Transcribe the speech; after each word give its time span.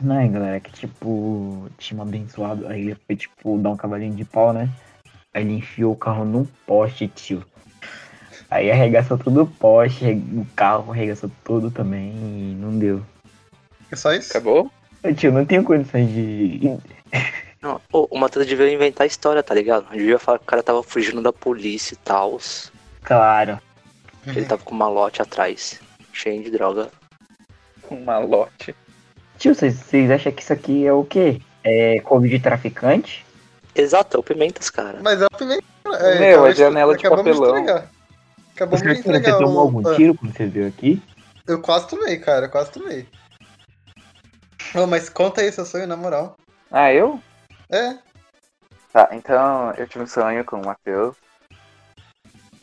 Não 0.00 0.20
é, 0.20 0.28
galera, 0.28 0.60
que 0.60 0.70
tipo, 0.72 1.68
tinha 1.78 1.98
um 1.98 2.02
abençoado, 2.02 2.66
aí 2.68 2.82
ele 2.82 2.96
foi 3.06 3.16
tipo 3.16 3.58
dar 3.58 3.70
um 3.70 3.76
cavalinho 3.76 4.14
de 4.14 4.24
pau, 4.24 4.52
né? 4.52 4.68
Aí 5.32 5.42
ele 5.42 5.54
enfiou 5.54 5.92
o 5.92 5.96
carro 5.96 6.24
num 6.24 6.44
poste, 6.66 7.08
tio. 7.08 7.44
Aí 8.50 8.70
arregaçou 8.70 9.18
tudo 9.18 9.42
o 9.42 9.46
poste, 9.46 10.04
o 10.04 10.46
carro 10.54 10.92
arregaçou 10.92 11.30
tudo 11.42 11.70
também 11.70 12.10
e 12.10 12.56
não 12.58 12.78
deu. 12.78 13.02
É 13.90 13.96
só 13.96 14.12
isso? 14.12 14.30
Acabou? 14.30 14.70
Ô, 15.02 15.12
tio, 15.12 15.32
não 15.32 15.46
tenho 15.46 15.64
condições 15.64 16.08
de. 16.08 16.60
Não, 17.62 17.80
o 17.90 18.16
Matheus 18.16 18.46
devia 18.46 18.72
inventar 18.72 19.04
a 19.04 19.08
história, 19.08 19.42
tá 19.42 19.52
ligado? 19.52 19.90
Devia 19.90 20.20
falar 20.20 20.38
que 20.38 20.44
o 20.44 20.46
cara 20.46 20.62
tava 20.62 20.84
fugindo 20.84 21.20
da 21.20 21.32
polícia 21.32 21.94
e 21.94 21.96
tal. 21.96 22.38
Claro. 23.02 23.58
Ele 24.24 24.44
tava 24.44 24.62
com 24.62 24.72
uma 24.72 24.88
lote 24.88 25.20
atrás, 25.20 25.80
cheio 26.12 26.44
de 26.44 26.50
droga. 26.50 26.90
Um 27.90 28.04
malote. 28.04 28.74
Tio, 29.38 29.54
vocês 29.54 30.10
acham 30.10 30.32
que 30.32 30.42
isso 30.42 30.52
aqui 30.52 30.86
é 30.86 30.92
o 30.92 31.04
quê? 31.04 31.40
É 31.62 32.00
Covid 32.00 32.36
de 32.36 32.42
traficante? 32.42 33.24
Exato, 33.74 34.16
é 34.16 34.20
o 34.20 34.22
Pimentas, 34.22 34.70
cara. 34.70 34.98
Mas 35.02 35.20
é 35.20 35.26
o 35.26 35.36
primeiro. 35.36 35.62
Meu, 35.84 35.94
acabamos 35.94 36.48
a 36.48 36.52
janela 36.52 36.96
de 36.96 37.08
papelão. 37.08 37.58
entregar. 37.58 37.90
Acabamos 38.54 38.82
de 38.82 38.94
Você 38.94 39.00
entregar. 39.00 39.38
tomou 39.38 39.56
o- 39.56 39.60
algum 39.60 39.94
tiro 39.94 40.14
quando 40.14 40.32
você 40.34 40.46
veio 40.46 40.66
aqui? 40.68 41.02
Eu 41.46 41.60
quase 41.60 41.86
tomei, 41.88 42.18
cara, 42.18 42.46
eu 42.46 42.50
quase 42.50 42.70
tomei. 42.72 43.06
Ô, 44.74 44.86
mas 44.86 45.08
conta 45.08 45.42
aí 45.42 45.52
seu 45.52 45.64
sonho, 45.66 45.86
na 45.86 45.96
moral. 45.96 46.36
Ah, 46.70 46.92
eu? 46.92 47.20
É, 47.70 47.98
Tá, 48.92 49.10
então 49.12 49.72
eu 49.76 49.86
tive 49.86 50.04
um 50.04 50.06
sonho 50.06 50.42
com 50.44 50.56
o 50.58 50.64
Matheus. 50.64 51.16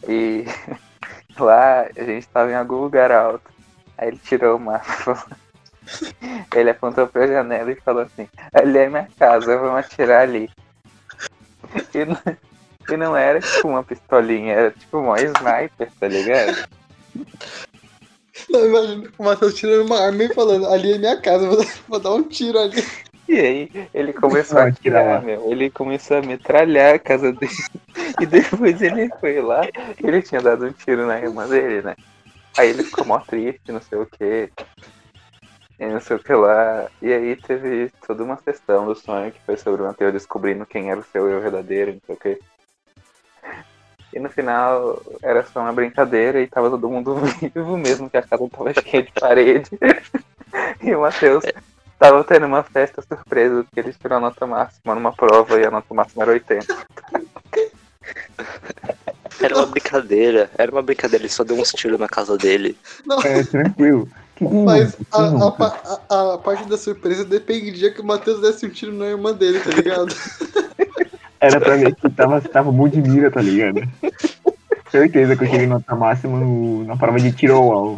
E 0.08 0.44
lá 1.40 1.81
a 1.95 2.03
gente 2.03 2.28
tava 2.28 2.52
em 2.52 2.55
algum 2.55 2.78
lugar 2.78 3.12
alto. 3.12 3.52
Aí 3.98 4.08
ele 4.08 4.17
tirou 4.17 4.58
o 4.58 4.59
mapa. 4.59 5.28
Ele 6.55 6.70
apontou 6.70 7.07
pra 7.07 7.27
janela 7.27 7.71
e 7.71 7.81
falou 7.81 8.03
assim, 8.03 8.27
ali 8.53 8.77
é 8.77 8.89
minha 8.89 9.07
casa, 9.17 9.57
vamos 9.57 9.80
atirar 9.80 10.21
ali. 10.21 10.49
E 11.94 12.05
não, 12.05 12.17
e 12.89 12.97
não 12.97 13.16
era 13.16 13.39
tipo 13.39 13.67
uma 13.67 13.83
pistolinha, 13.83 14.53
era 14.53 14.72
tipo 14.72 15.00
uma 15.00 15.19
sniper, 15.22 15.89
tá 16.00 16.08
ligado? 16.08 16.67
não, 18.50 18.66
imagina 18.66 19.11
o 19.17 19.23
Matheus 19.23 19.53
tirando 19.55 19.86
uma 19.86 20.00
arma 20.00 20.23
e 20.23 20.33
falando, 20.33 20.67
ali 20.67 20.94
é 20.94 20.97
minha 20.97 21.19
casa, 21.19 21.47
vou, 21.47 21.66
vou 21.88 22.00
dar 22.00 22.11
um 22.13 22.23
tiro 22.23 22.59
ali. 22.59 22.83
E 23.28 23.39
aí 23.39 23.89
ele 23.94 24.13
começou 24.13 24.59
a 24.59 24.66
atirar. 24.66 25.23
meu. 25.23 25.50
Ele 25.50 25.69
começou 25.69 26.17
a 26.17 26.22
metralhar 26.22 26.95
a 26.95 27.00
casa 27.00 27.31
dele. 27.31 27.52
E 28.19 28.25
depois 28.25 28.81
ele 28.81 29.09
foi 29.19 29.41
lá, 29.41 29.61
ele 30.03 30.22
tinha 30.22 30.41
dado 30.41 30.66
um 30.66 30.72
tiro 30.72 31.08
na 31.08 31.19
irmã 31.19 31.47
dele, 31.47 31.81
né? 31.81 31.95
Aí 32.58 32.69
ele 32.69 32.83
ficou 32.83 33.06
mó 33.06 33.19
triste, 33.19 33.72
não 33.72 33.81
sei 33.81 33.97
o 33.97 34.06
que. 34.06 34.52
E 35.84 35.86
não 35.86 36.00
sei 36.00 36.16
o 36.16 36.20
que 36.20 36.34
lá. 36.34 36.88
E 37.02 37.12
aí 37.12 37.36
teve 37.36 37.92
toda 38.08 38.23
uma 38.23 38.38
questão 38.38 38.86
do 38.86 38.95
sonho 38.95 39.34
que 39.34 39.42
foi 39.45 39.58
sobre 39.58 39.81
o 39.81 39.86
Matheus 39.86 40.14
descobrindo 40.14 40.66
quem 40.66 40.90
era 40.90 41.00
o 41.00 41.03
seu 41.03 41.30
eu 41.30 41.42
verdadeiro, 41.42 41.92
não 41.92 42.00
sei 42.06 42.16
o 42.16 42.17
que. 42.17 42.40
E 44.14 44.20
no 44.20 44.30
final 44.30 45.02
era 45.22 45.44
só 45.44 45.59
uma 45.59 45.73
brincadeira 45.73 46.42
e 46.42 46.48
tava 46.48 46.70
todo 46.70 46.90
mundo 46.90 47.16
vivo 47.53 47.78
mesmo, 47.78 48.09
que 48.09 48.16
a 48.16 48.22
casa 48.22 48.48
tava 48.50 48.73
cheia 48.73 49.03
de 49.03 49.12
parede. 49.12 49.70
E 50.84 50.94
o 50.94 51.02
Matheus 51.02 51.44
tava 51.97 52.23
tendo 52.23 52.45
uma 52.45 52.62
festa 52.62 53.02
surpresa, 53.02 53.64
porque 53.64 53.80
ele 53.80 53.94
tirou 53.94 54.18
a 54.18 54.22
nota 54.22 54.45
máxima 54.45 54.94
numa 54.94 55.12
prova 55.12 55.59
e 55.59 55.66
a 55.66 55.72
nota 55.72 55.94
máxima 55.95 56.23
era 56.23 56.31
80. 56.34 56.78
Era 59.42 59.56
uma 59.56 59.66
brincadeira, 59.66 60.52
era 60.56 60.72
uma 60.72 60.84
brincadeira, 60.84 61.23
ele 61.23 61.31
só 61.31 61.44
deu 61.44 61.58
uns 61.58 61.72
tiros 61.72 62.00
na 62.00 62.08
casa 62.08 62.38
dele. 62.38 62.78
Não, 63.03 63.20
É, 63.22 63.44
tranquilo. 63.44 64.08
Mas 64.52 64.95
a, 65.11 65.22
a, 65.22 65.99
a- 66.09 66.33
a 66.33 66.38
parte 66.38 66.67
da 66.67 66.77
surpresa 66.77 67.23
dependia 67.23 67.91
que 67.94 68.02
o 68.02 68.05
Matheus 68.05 68.41
desse 68.41 68.66
um 68.66 68.69
tiro 68.69 68.94
na 68.94 69.05
irmã 69.08 69.33
dele, 69.33 69.59
tá 69.59 69.69
ligado? 69.72 70.13
Era 71.39 71.59
pra 71.59 71.75
ver 71.75 71.94
que 71.95 72.09
tava, 72.09 72.39
tava 72.41 72.72
muito 72.72 73.02
de 73.02 73.09
mira, 73.09 73.30
tá 73.30 73.41
ligado? 73.41 73.81
Certeza 74.90 75.35
que 75.35 75.44
eu 75.44 75.50
cheguei 75.50 75.68
nota 75.68 75.95
máxima 75.95 76.40
no- 76.40 76.85
na 76.85 76.95
prova 76.95 77.19
de 77.19 77.31
tiro 77.31 77.56
ao 77.56 77.72
alvo. 77.72 77.97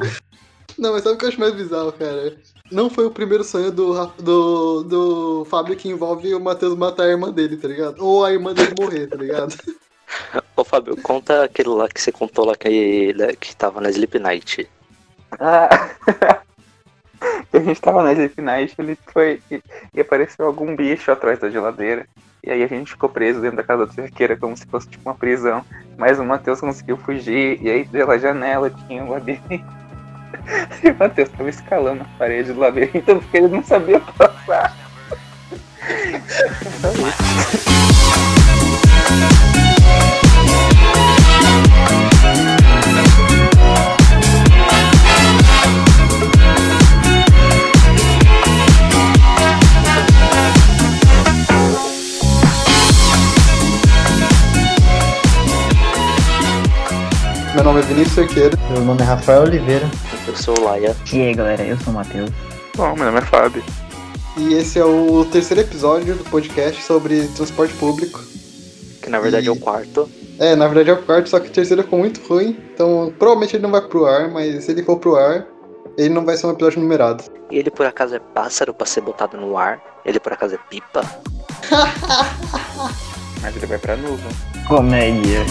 Não, 0.77 0.91
mas 0.93 1.03
sabe 1.03 1.15
o 1.15 1.17
que 1.17 1.25
eu 1.25 1.29
acho 1.29 1.39
mais 1.39 1.53
bizarro, 1.53 1.91
cara? 1.93 2.35
Não 2.71 2.89
foi 2.89 3.05
o 3.05 3.11
primeiro 3.11 3.43
sonho 3.43 3.71
do, 3.71 4.05
do, 4.21 4.83
do 4.83 5.45
Fábio 5.45 5.75
que 5.75 5.87
envolve 5.87 6.33
o 6.33 6.39
Matheus 6.39 6.75
matar 6.75 7.03
a 7.03 7.09
irmã 7.09 7.31
dele, 7.31 7.55
tá 7.57 7.67
ligado? 7.67 8.03
Ou 8.03 8.25
a 8.25 8.33
irmã 8.33 8.53
dele 8.53 8.73
morrer, 8.79 9.07
tá 9.07 9.15
ligado? 9.15 9.55
Ô 10.57 10.63
Fábio, 10.63 10.95
conta 10.97 11.43
aquele 11.43 11.69
lá 11.69 11.87
que 11.87 12.01
você 12.01 12.11
contou 12.11 12.45
lá 12.45 12.55
que, 12.55 13.13
que 13.39 13.55
tava 13.55 13.79
na 13.81 13.89
Sleep 13.89 14.17
Night. 14.19 14.67
Ah! 15.39 16.41
a 17.53 17.59
gente 17.59 17.81
tava 17.81 18.03
na 18.03 18.11
Sleep 18.11 18.41
Night, 18.41 18.75
ele 18.77 18.97
foi 19.07 19.41
e, 19.49 19.61
apareceu 19.99 20.45
algum 20.45 20.75
bicho 20.75 21.11
atrás 21.11 21.39
da 21.39 21.49
geladeira. 21.49 22.05
E 22.43 22.51
aí 22.51 22.63
a 22.63 22.67
gente 22.67 22.91
ficou 22.91 23.09
preso 23.09 23.41
dentro 23.41 23.57
da 23.57 23.63
casa 23.63 23.87
da 23.87 23.93
cerqueira 23.93 24.37
como 24.37 24.55
se 24.55 24.65
fosse 24.67 24.87
tipo 24.87 25.09
uma 25.09 25.15
prisão. 25.15 25.63
Mas 25.97 26.19
o 26.19 26.23
Matheus 26.23 26.59
conseguiu 26.59 26.97
fugir, 26.97 27.59
e 27.61 27.69
aí 27.69 27.85
pela 27.85 28.19
janela 28.19 28.69
tinha 28.69 29.03
um 29.03 29.09
labirinto. 29.09 29.75
E 30.83 30.89
o 30.89 30.95
Matheus 30.99 31.29
tava 31.29 31.49
escalando 31.49 32.01
a 32.01 32.17
parede 32.17 32.51
do 32.51 32.59
labirinto 32.59 33.15
porque 33.15 33.37
ele 33.37 33.47
não 33.47 33.63
sabia 33.63 34.01
passar. 34.01 34.75
Meu 57.55 57.63
nome 57.63 57.79
é 57.79 57.83
Vinícius 57.83 58.13
Cerqueira. 58.15 58.57
Meu 58.71 58.81
nome 58.81 59.01
é 59.01 59.05
Rafael 59.05 59.43
Oliveira. 59.43 59.85
Eu 60.27 60.35
sou 60.35 60.57
o 60.59 60.63
Laia. 60.65 60.95
E 61.11 61.21
aí, 61.21 61.33
galera, 61.33 61.63
eu 61.63 61.77
sou 61.79 61.91
o 61.93 61.95
Matheus. 61.95 62.29
Bom, 62.75 62.95
meu 62.95 63.05
nome 63.05 63.19
é 63.19 63.21
Fábio. 63.21 63.63
E 64.37 64.53
esse 64.53 64.77
é 64.77 64.83
o 64.85 65.25
terceiro 65.31 65.61
episódio 65.61 66.15
do 66.15 66.23
podcast 66.25 66.81
sobre 66.83 67.27
transporte 67.29 67.73
público. 67.75 68.21
Que 69.01 69.09
na 69.09 69.19
verdade 69.19 69.45
E- 69.45 69.49
é 69.49 69.51
o 69.51 69.55
quarto. 69.55 70.09
É, 70.37 70.53
na 70.55 70.67
verdade 70.67 70.89
é 70.89 70.93
o 70.93 71.01
quarto, 71.03 71.29
só 71.29 71.39
que 71.39 71.47
o 71.47 71.51
terceiro 71.51 71.83
ficou 71.83 71.97
muito 71.99 72.21
ruim. 72.27 72.57
Então, 72.73 73.13
provavelmente 73.17 73.55
ele 73.55 73.63
não 73.63 73.71
vai 73.71 73.81
pro 73.81 74.05
ar, 74.05 74.29
mas 74.29 74.65
se 74.65 74.71
ele 74.71 74.83
for 74.83 74.97
pro 74.97 75.15
ar, 75.15 75.45
ele 75.97 76.09
não 76.13 76.25
vai 76.25 76.35
ser 76.35 76.47
um 76.47 76.51
episódio 76.51 76.81
numerado. 76.81 77.23
E 77.49 77.57
ele 77.57 77.71
por 77.71 77.85
acaso 77.85 78.15
é 78.15 78.19
pássaro 78.19 78.73
pra 78.73 78.85
ser 78.85 78.99
botado 79.01 79.37
no 79.37 79.57
ar? 79.57 79.79
Ele 80.05 80.19
por 80.19 80.33
acaso 80.33 80.55
é 80.55 80.59
pipa? 80.69 81.01
Mas 83.41 83.55
ele 83.55 83.65
vai 83.67 83.77
pra 83.77 83.95
nuvem. 83.95 84.25
Comédia. 84.67 85.45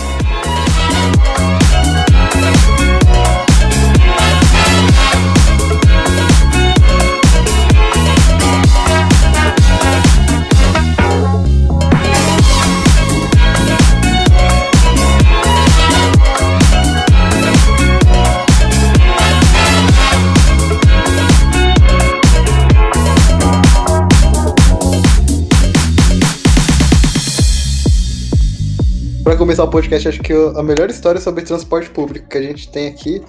Começar 29.45 29.65
o 29.65 29.69
podcast, 29.69 30.09
acho 30.09 30.23
que 30.23 30.33
a 30.33 30.63
melhor 30.63 30.89
história 30.89 31.21
sobre 31.21 31.45
transporte 31.45 31.91
público 31.91 32.27
que 32.31 32.39
a 32.39 32.41
gente 32.41 32.71
tem 32.71 32.89
aqui 32.89 33.23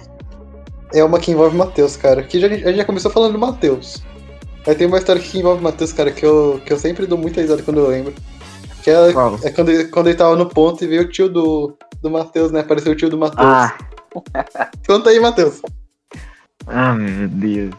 é 0.94 1.04
uma 1.04 1.18
que 1.18 1.30
envolve 1.30 1.54
o 1.54 1.58
Matheus, 1.58 1.94
cara. 1.94 2.22
Que 2.22 2.40
já, 2.40 2.46
a 2.46 2.50
gente 2.50 2.76
já 2.76 2.86
começou 2.86 3.10
falando 3.10 3.34
do 3.34 3.38
Matheus. 3.38 4.02
Aí 4.66 4.74
tem 4.74 4.86
uma 4.86 4.96
história 4.96 5.20
que 5.20 5.38
envolve 5.38 5.60
o 5.60 5.64
Matheus, 5.64 5.92
cara, 5.92 6.10
que 6.10 6.24
eu, 6.24 6.58
que 6.64 6.72
eu 6.72 6.78
sempre 6.78 7.04
dou 7.04 7.18
muita 7.18 7.42
risada 7.42 7.62
quando 7.62 7.80
eu 7.80 7.88
lembro. 7.88 8.14
Que 8.82 8.88
é, 8.88 9.10
é 9.44 9.50
quando, 9.50 9.68
ele, 9.68 9.84
quando 9.88 10.06
ele 10.06 10.16
tava 10.16 10.34
no 10.36 10.46
ponto 10.46 10.82
e 10.82 10.86
veio 10.86 11.02
o 11.02 11.08
tio 11.10 11.28
do, 11.28 11.76
do 12.00 12.10
Matheus, 12.10 12.50
né? 12.50 12.60
Apareceu 12.60 12.92
o 12.92 12.96
tio 12.96 13.10
do 13.10 13.18
Matheus. 13.18 13.46
Ah, 13.46 13.76
Conta 14.88 15.10
aí, 15.10 15.20
Matheus. 15.20 15.60
ah, 16.66 16.94
meu 16.94 17.28
Deus. 17.28 17.74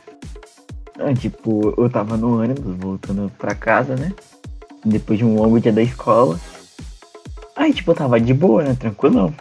Ah, 0.99 1.11
tipo, 1.15 1.73
eu 1.75 1.89
tava 1.89 2.15
no 2.15 2.39
ônibus 2.39 2.75
voltando 2.77 3.31
pra 3.39 3.55
casa, 3.55 3.95
né? 3.95 4.13
Depois 4.85 5.17
de 5.17 5.25
um 5.25 5.35
longo 5.41 5.59
dia 5.59 5.73
da 5.73 5.81
escola. 5.81 6.39
Aí, 7.57 7.73
tipo, 7.73 7.91
eu 7.91 7.95
tava 7.95 8.19
de 8.19 8.33
boa, 8.33 8.63
né? 8.63 8.77
Tranquilão. 8.79 9.33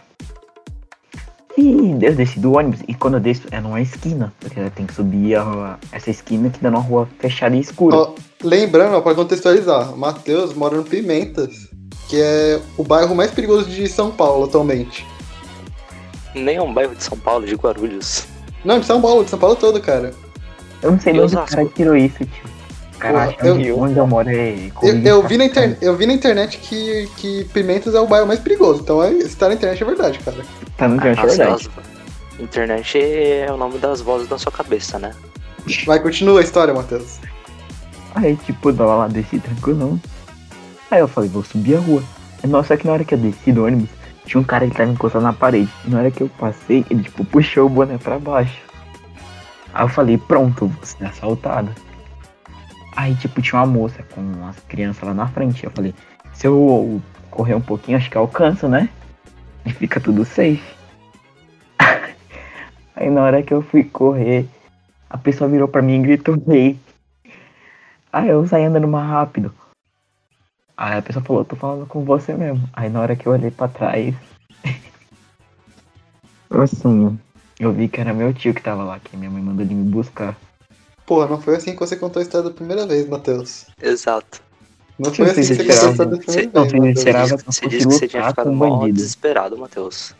E 1.57 1.97
eu 2.01 2.15
desci 2.15 2.39
do 2.39 2.55
ônibus. 2.55 2.81
E 2.87 2.93
quando 2.93 3.15
eu 3.15 3.19
desço, 3.19 3.47
é 3.51 3.59
numa 3.59 3.81
esquina. 3.81 4.33
Porque 4.39 4.59
tem 4.71 4.85
que 4.85 4.93
subir 4.93 5.35
a 5.35 5.41
rua- 5.43 5.79
essa 5.91 6.09
esquina 6.09 6.49
que 6.49 6.59
dá 6.59 6.69
numa 6.69 6.81
rua 6.83 7.07
fechada 7.19 7.55
e 7.55 7.59
escura. 7.59 7.95
Ó, 7.95 8.13
lembrando, 8.43 8.95
ó, 8.95 9.01
pra 9.01 9.15
contextualizar, 9.15 9.93
o 9.93 9.97
Matheus 9.97 10.53
mora 10.53 10.75
no 10.77 10.83
Pimentas, 10.83 11.67
que 12.09 12.19
é 12.21 12.59
o 12.77 12.83
bairro 12.83 13.15
mais 13.15 13.31
perigoso 13.31 13.69
de 13.69 13.87
São 13.87 14.11
Paulo 14.11 14.45
atualmente. 14.45 15.05
Nem 16.35 16.57
é 16.57 16.61
um 16.61 16.71
bairro 16.73 16.95
de 16.95 17.03
São 17.03 17.17
Paulo, 17.17 17.45
de 17.45 17.55
Guarulhos. 17.55 18.27
Não, 18.63 18.79
de 18.79 18.85
São 18.85 19.01
Paulo, 19.01 19.23
de 19.23 19.29
São 19.31 19.39
Paulo 19.39 19.55
todo, 19.55 19.79
cara. 19.81 20.13
Eu 20.83 20.91
não 20.91 20.99
sei 20.99 21.13
de 21.13 21.19
onde 21.21 21.35
o 21.35 21.43
cara 21.45 21.65
tirou 21.65 21.95
isso, 21.95 22.17
tio. 22.19 22.56
Acham 22.99 23.57
que 23.57 23.71
onde 23.71 23.97
eu 23.97 24.07
moro 24.07 24.29
é. 24.29 24.71
Eu, 24.81 25.01
eu 25.03 25.21
de 25.21 25.27
vi 25.27 25.37
na 25.37 25.45
inter... 25.45 25.77
eu 25.81 25.95
vi 25.95 26.05
na 26.05 26.13
internet 26.13 26.57
que, 26.57 27.07
que 27.17 27.43
Pimentas 27.53 27.93
é 27.93 27.99
o 27.99 28.07
bairro 28.07 28.27
mais 28.27 28.39
perigoso. 28.39 28.81
Então, 28.81 29.03
é, 29.03 29.11
se 29.21 29.35
tá 29.35 29.47
na 29.47 29.53
internet 29.55 29.81
é 29.81 29.85
verdade, 29.85 30.19
cara. 30.19 30.37
Tá 30.77 30.87
no 30.87 30.95
internet, 30.95 31.19
é 31.19 31.25
As- 31.25 31.37
verdade. 31.37 31.69
as- 31.77 31.87
Internet 32.39 32.97
é 32.99 33.51
o 33.51 33.57
nome 33.57 33.79
das 33.79 33.99
vozes 33.99 34.27
da 34.27 34.37
sua 34.37 34.51
cabeça, 34.51 34.99
né? 34.99 35.11
Vai, 35.85 35.99
continua 35.99 36.39
a 36.39 36.43
história, 36.43 36.71
Matheus. 36.73 37.19
Aí, 38.13 38.35
tipo, 38.35 38.69
eu 38.69 38.75
tava 38.75 38.95
lá, 38.95 39.07
desci 39.07 39.39
tranquilão. 39.39 39.99
Aí 40.91 40.99
eu 40.99 41.07
falei, 41.07 41.29
vou 41.29 41.43
subir 41.43 41.75
a 41.77 41.79
rua. 41.79 42.03
Nossa, 42.43 42.69
só 42.69 42.77
que 42.77 42.85
na 42.85 42.93
hora 42.93 43.03
que 43.03 43.13
eu 43.13 43.17
desci 43.17 43.51
do 43.51 43.65
ônibus, 43.65 43.89
tinha 44.25 44.39
um 44.39 44.43
cara 44.43 44.67
que 44.67 44.75
tava 44.75 44.91
encostado 44.91 45.23
na 45.23 45.33
parede. 45.33 45.69
E 45.85 45.89
na 45.89 45.99
hora 45.99 46.11
que 46.11 46.21
eu 46.21 46.29
passei, 46.37 46.85
ele, 46.91 47.03
tipo, 47.03 47.25
puxou 47.25 47.65
o 47.65 47.69
boné 47.69 47.97
pra 47.97 48.19
baixo. 48.19 48.61
Aí 49.73 49.83
eu 49.83 49.89
falei, 49.89 50.17
pronto, 50.17 50.67
vou 50.67 50.85
ser 50.85 51.05
assaltado. 51.05 51.69
Aí, 52.97 53.13
tipo, 53.13 53.43
tinha 53.43 53.61
uma 53.61 53.67
moça 53.67 54.01
com 54.01 54.19
umas 54.19 54.59
crianças 54.61 55.03
lá 55.03 55.13
na 55.13 55.27
frente. 55.27 55.63
Eu 55.63 55.69
falei, 55.69 55.93
se 56.33 56.47
eu 56.47 56.99
correr 57.29 57.53
um 57.53 57.61
pouquinho, 57.61 57.95
acho 57.95 58.09
que 58.09 58.17
alcanço, 58.17 58.67
né? 58.67 58.89
E 59.63 59.71
fica 59.71 59.99
tudo 60.01 60.25
safe. 60.25 60.63
Aí 62.95 63.07
na 63.11 63.21
hora 63.21 63.43
que 63.43 63.53
eu 63.53 63.61
fui 63.61 63.83
correr, 63.83 64.49
a 65.07 65.15
pessoa 65.15 65.47
virou 65.47 65.67
pra 65.67 65.83
mim 65.83 65.99
e 65.99 66.01
gritou, 66.01 66.43
rei. 66.47 66.79
Aí 68.11 68.29
eu 68.29 68.47
saí 68.47 68.65
andando 68.65 68.87
mais 68.87 69.07
rápido. 69.07 69.53
Aí 70.75 70.97
a 70.97 71.01
pessoa 71.03 71.23
falou, 71.23 71.45
tô 71.45 71.55
falando 71.55 71.85
com 71.85 72.03
você 72.03 72.33
mesmo. 72.33 72.67
Aí 72.73 72.89
na 72.89 72.99
hora 72.99 73.15
que 73.15 73.27
eu 73.27 73.31
olhei 73.31 73.51
pra 73.51 73.67
trás. 73.67 74.15
assim, 76.49 77.19
eu 77.59 77.71
vi 77.71 77.87
que 77.87 78.01
era 78.01 78.11
meu 78.11 78.33
tio 78.33 78.55
que 78.55 78.61
tava 78.63 78.83
lá, 78.83 78.99
que 78.99 79.15
minha 79.15 79.29
mãe 79.29 79.43
mandou 79.43 79.63
ele 79.63 79.75
me 79.75 79.87
buscar. 79.87 80.35
Porra, 81.07 81.25
não 81.25 81.41
foi 81.41 81.55
assim 81.55 81.71
que 81.73 81.79
você 81.79 81.95
contou 81.95 82.19
a 82.19 82.23
história 82.23 82.49
da 82.49 82.53
primeira 82.53 82.85
vez, 82.85 83.07
Matheus. 83.07 83.65
Exato. 83.81 84.41
Não 84.99 85.13
foi 85.13 85.29
assim 85.29 85.41
que 85.41 85.47
você 85.55 85.63
contou 85.63 85.87
a 85.87 85.91
história 85.91 86.11
da 86.11 86.17
primeira 86.17 86.51
não, 86.53 86.61
vez, 86.63 86.71
você 86.71 86.77
Matheus. 86.77 86.97
esperava- 86.97 87.37
Você 87.37 87.37
disse, 87.37 87.45
fosse 87.45 87.59
você 87.59 87.67
disse 87.69 87.87
que 87.87 87.93
você 87.93 88.07
tinha 88.09 88.27
ficado 88.27 88.51
mal 88.51 88.91
desesperado, 88.91 89.57
Matheus. 89.57 90.13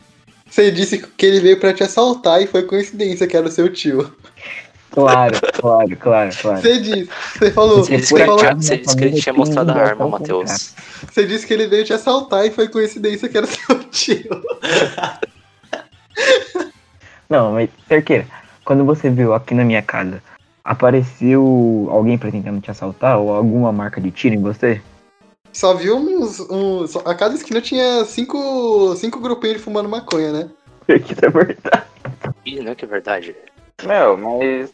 Você 0.49 0.71
disse 0.71 0.97
que 0.99 1.25
ele 1.25 1.41
veio 1.41 1.59
pra 1.59 1.73
te 1.73 1.83
assaltar 1.83 2.41
e 2.41 2.47
foi 2.47 2.63
coincidência 2.63 3.27
que 3.27 3.35
era 3.35 3.45
o 3.45 3.51
seu 3.51 3.67
tio. 3.71 4.15
Claro, 4.91 5.37
claro, 5.53 5.97
claro, 5.97 6.31
claro. 6.41 6.61
Você 6.61 6.79
disse, 6.79 7.09
você 7.37 7.51
falou, 7.51 7.83
Você 7.83 7.97
disse 7.97 8.13
que, 8.15 8.25
falou, 8.25 8.39
você 8.55 8.77
disse 8.77 8.95
que 8.95 9.03
ele 9.03 9.21
tinha 9.21 9.33
mostrado 9.33 9.71
a 9.71 9.75
arma, 9.75 10.07
Matheus. 10.07 10.73
você 11.11 11.25
disse 11.25 11.45
que 11.45 11.53
ele 11.53 11.67
veio 11.67 11.83
te 11.83 11.91
assaltar 11.91 12.45
e 12.45 12.51
foi 12.51 12.69
coincidência 12.69 13.27
que 13.27 13.37
era 13.37 13.45
seu 13.45 13.77
tio. 13.91 14.41
Não, 17.29 17.51
mas, 17.51 17.69
Cerqueira, 17.89 18.25
quando 18.63 18.85
você 18.85 19.09
viu 19.09 19.33
aqui 19.33 19.53
na 19.53 19.65
minha 19.65 19.81
casa, 19.81 20.23
apareceu 20.67 21.87
alguém 21.89 22.17
pra 22.17 22.29
tentando 22.29 22.59
te 22.59 22.69
assaltar 22.69 23.17
ou 23.17 23.33
alguma 23.33 23.71
marca 23.71 24.01
de 24.01 24.11
tiro 24.11 24.35
em 24.35 24.41
você? 24.41 24.81
Só 25.53 25.73
viu 25.73 25.95
uns. 25.95 26.41
uns 26.41 26.95
a 26.97 27.15
cada 27.15 27.33
esquina 27.33 27.61
tinha 27.61 28.03
cinco, 28.03 28.93
cinco 28.97 29.19
grupinhos 29.21 29.61
fumando 29.61 29.87
maconha, 29.87 30.31
né? 30.33 30.49
Isso 30.87 31.25
é 31.25 31.29
verdade. 31.29 31.85
Ih, 32.45 32.59
não 32.61 32.73
é 32.73 32.75
que 32.75 32.83
é 32.83 32.87
verdade. 32.87 33.35
Meu, 33.85 34.17
mas. 34.17 34.71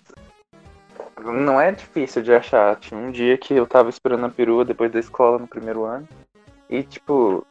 Não 1.24 1.62
é 1.62 1.72
difícil 1.72 2.24
de 2.24 2.34
achar. 2.34 2.76
Tinha 2.78 3.00
um 3.00 3.12
dia 3.12 3.38
que 3.38 3.54
eu 3.54 3.68
tava 3.68 3.90
esperando 3.90 4.26
a 4.26 4.30
perua 4.30 4.66
depois 4.66 4.92
da 4.92 5.00
escola 5.00 5.38
no 5.38 5.48
primeiro 5.48 5.86
ano. 5.86 6.08
E, 6.70 6.82
tipo, 6.82 7.46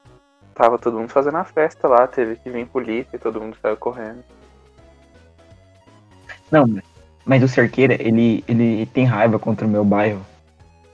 tava 0.53 0.79
todo 0.79 0.99
mundo 0.99 1.09
fazendo 1.09 1.37
a 1.37 1.45
festa 1.45 1.87
lá. 1.87 2.07
Teve 2.09 2.37
que 2.37 2.51
vir 2.51 2.67
polícia 2.67 3.15
e 3.15 3.19
todo 3.19 3.41
mundo 3.41 3.57
saiu 3.63 3.77
correndo. 3.77 4.23
Não, 6.51 6.67
mas- 6.67 6.92
mas 7.25 7.43
o 7.43 7.49
Cerqueira, 7.49 7.95
ele, 8.01 8.45
ele 8.49 8.87
tem 8.87 9.05
raiva 9.05 9.39
contra 9.39 9.67
o 9.67 9.71
meu 9.71 9.85
bairro. 9.85 10.25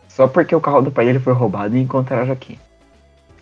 Só 0.08 0.26
porque 0.26 0.54
o 0.54 0.60
carro 0.60 0.82
do 0.82 0.90
pai 0.90 1.04
dele 1.06 1.20
foi 1.20 1.32
roubado 1.32 1.76
e 1.76 1.80
encontraram 1.80 2.32
aqui. 2.32 2.58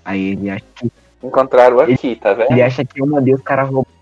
Aí 0.04 0.32
ele 0.32 0.50
acha 0.50 0.64
que, 0.74 0.90
Encontraram 1.22 1.80
aqui, 1.80 2.16
tá 2.16 2.32
vendo? 2.34 2.52
ele 2.52 2.62
acha 2.62 2.84
que 2.84 3.02
uma 3.02 3.20
os 3.20 3.42
caras 3.42 3.66
roubaram. 3.68 3.96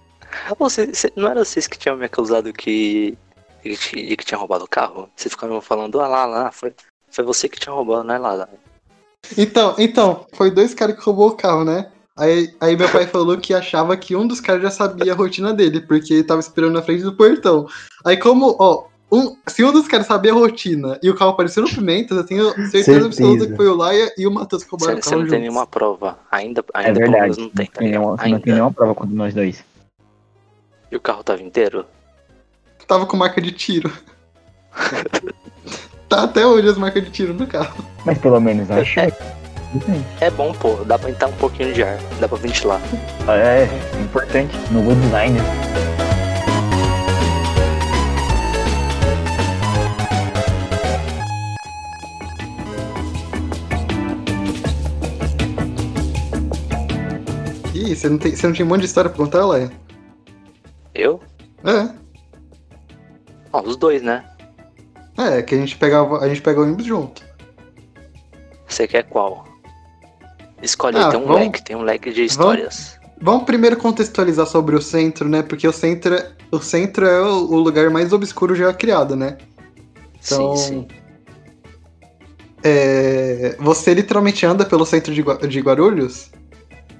Ah, 0.50 0.54
você, 0.58 0.86
você- 0.86 1.12
não 1.16 1.28
era 1.28 1.44
vocês 1.44 1.66
que 1.66 1.78
tinham 1.78 1.96
me 1.96 2.04
acusado 2.04 2.52
que, 2.52 3.16
que, 3.62 3.76
ti- 3.76 4.16
que 4.16 4.24
tinha 4.24 4.36
roubado 4.36 4.64
o 4.64 4.68
carro? 4.68 5.08
Vocês 5.14 5.32
ficaram 5.32 5.60
falando, 5.60 6.00
ah 6.00 6.08
lá, 6.08 6.26
lá, 6.26 6.50
foi, 6.50 6.74
foi 7.10 7.24
você 7.24 7.48
que 7.48 7.58
tinha 7.60 7.72
roubado, 7.72 8.02
não 8.04 8.14
é 8.14 8.18
lá. 8.18 8.32
lá. 8.34 8.48
Então, 9.38 9.74
então, 9.78 10.26
foi 10.34 10.50
dois 10.50 10.74
caras 10.74 10.96
que 10.96 11.02
roubou 11.02 11.28
o 11.28 11.36
carro, 11.36 11.64
né? 11.64 11.90
Aí, 12.16 12.54
aí 12.60 12.76
meu 12.76 12.88
pai 12.88 13.06
falou 13.06 13.36
que 13.38 13.52
achava 13.52 13.96
que 13.96 14.14
um 14.14 14.26
dos 14.26 14.40
caras 14.40 14.62
já 14.62 14.70
sabia 14.70 15.12
a 15.12 15.16
rotina 15.16 15.52
dele, 15.52 15.80
porque 15.80 16.14
ele 16.14 16.22
tava 16.24 16.38
esperando 16.40 16.74
na 16.74 16.82
frente 16.82 17.02
do 17.02 17.12
portão. 17.14 17.66
Aí 18.04 18.16
como, 18.16 18.56
ó, 18.60 18.84
um, 19.10 19.36
se 19.48 19.64
um 19.64 19.72
dos 19.72 19.88
caras 19.88 20.06
sabia 20.06 20.30
a 20.32 20.34
rotina 20.34 20.98
e 21.02 21.10
o 21.10 21.14
carro 21.16 21.32
apareceu 21.32 21.62
no 21.64 21.68
Pimentas, 21.68 22.16
eu 22.16 22.24
tenho 22.24 22.44
certeza, 22.52 22.70
Certeza. 22.84 23.06
absoluta 23.06 23.46
que 23.48 23.56
foi 23.56 23.66
o 23.68 23.74
Laia 23.76 24.12
e 24.16 24.26
o 24.26 24.30
Matheus 24.30 24.62
que 24.62 24.70
roubaram 24.70 24.94
Você, 24.94 25.00
o 25.00 25.02
você 25.04 25.10
carro 25.10 25.22
não 25.22 25.30
tem 25.30 25.40
nenhuma 25.40 25.66
prova. 25.66 26.18
Ainda, 26.30 26.64
É 26.74 26.78
ainda 26.86 27.00
pelo 27.00 27.10
verdade. 27.12 27.22
menos 27.22 27.36
não 27.38 27.48
tem, 27.50 27.66
tá 27.66 27.80
nenhuma, 27.80 28.10
não 28.10 28.16
tem 28.16 28.34
Ainda. 28.34 28.52
nenhuma 28.52 28.72
prova 28.72 28.94
contra 28.94 29.14
nós 29.14 29.34
dois. 29.34 29.64
E 30.92 30.96
o 30.96 31.00
carro 31.00 31.24
tava 31.24 31.42
inteiro? 31.42 31.84
Tava 32.86 33.06
com 33.06 33.16
marca 33.16 33.40
de 33.40 33.50
tiro. 33.50 33.90
tá 36.08 36.24
até 36.24 36.46
hoje 36.46 36.68
as 36.68 36.78
marcas 36.78 37.02
de 37.04 37.10
tiro 37.10 37.34
no 37.34 37.46
carro. 37.46 37.84
Mas 38.04 38.18
pelo 38.18 38.40
menos 38.40 38.70
achou. 38.70 39.02
É 40.20 40.30
bom, 40.30 40.52
pô, 40.52 40.76
dá 40.84 40.98
pra 40.98 41.10
entrar 41.10 41.28
um 41.28 41.32
pouquinho 41.32 41.72
de 41.72 41.82
ar, 41.82 41.98
dá 42.20 42.28
pra 42.28 42.38
ventilar. 42.38 42.80
É, 43.28 43.64
importante. 44.00 44.56
No 44.70 44.94
design. 44.94 45.38
Ih, 57.74 57.96
você 57.96 58.08
não, 58.08 58.18
tem, 58.18 58.36
você 58.36 58.46
não 58.46 58.54
tinha 58.54 58.64
um 58.64 58.68
monte 58.68 58.80
de 58.80 58.86
história 58.86 59.10
pra 59.10 59.18
contar, 59.18 59.44
Laia? 59.44 59.70
Eu? 60.94 61.20
É. 61.64 61.92
Ó, 63.52 63.60
os 63.62 63.76
dois, 63.76 64.02
né? 64.02 64.24
É, 65.18 65.42
que 65.42 65.54
a 65.54 65.58
gente 65.58 65.76
pegava. 65.76 66.18
A 66.18 66.28
gente 66.28 66.40
pega 66.40 66.60
o 66.60 66.62
ônibus 66.62 66.86
junto. 66.86 67.24
Você 68.66 68.86
quer 68.86 69.04
qual? 69.04 69.53
Escolhe, 70.64 70.96
Ah, 70.96 71.10
tem 71.10 71.20
um 71.20 71.26
vamos- 71.26 71.40
leque, 71.42 71.62
tem 71.62 71.76
um 71.76 71.82
leque 71.82 72.10
de 72.12 72.24
histórias. 72.24 72.98
Vamos 73.20 73.44
primeiro 73.44 73.76
contextualizar 73.76 74.46
sobre 74.46 74.74
o 74.74 74.80
centro, 74.82 75.28
né? 75.28 75.42
Porque 75.42 75.68
o 75.68 75.72
centro, 75.72 76.14
é- 76.14 76.30
o 76.50 76.58
centro 76.58 77.06
é 77.06 77.20
o, 77.22 77.50
o 77.52 77.56
lugar 77.56 77.90
mais 77.90 78.12
obscuro 78.12 78.54
já 78.54 78.72
criado, 78.72 79.14
né? 79.14 79.36
Então, 80.24 80.56
Sim, 80.56 80.86
sim. 80.86 80.88
É, 82.62 83.56
você 83.60 83.92
literalmente 83.92 84.44
anda 84.46 84.64
pelo 84.64 84.86
centro 84.86 85.12
de, 85.12 85.22
de 85.22 85.60
Guarulhos? 85.60 86.30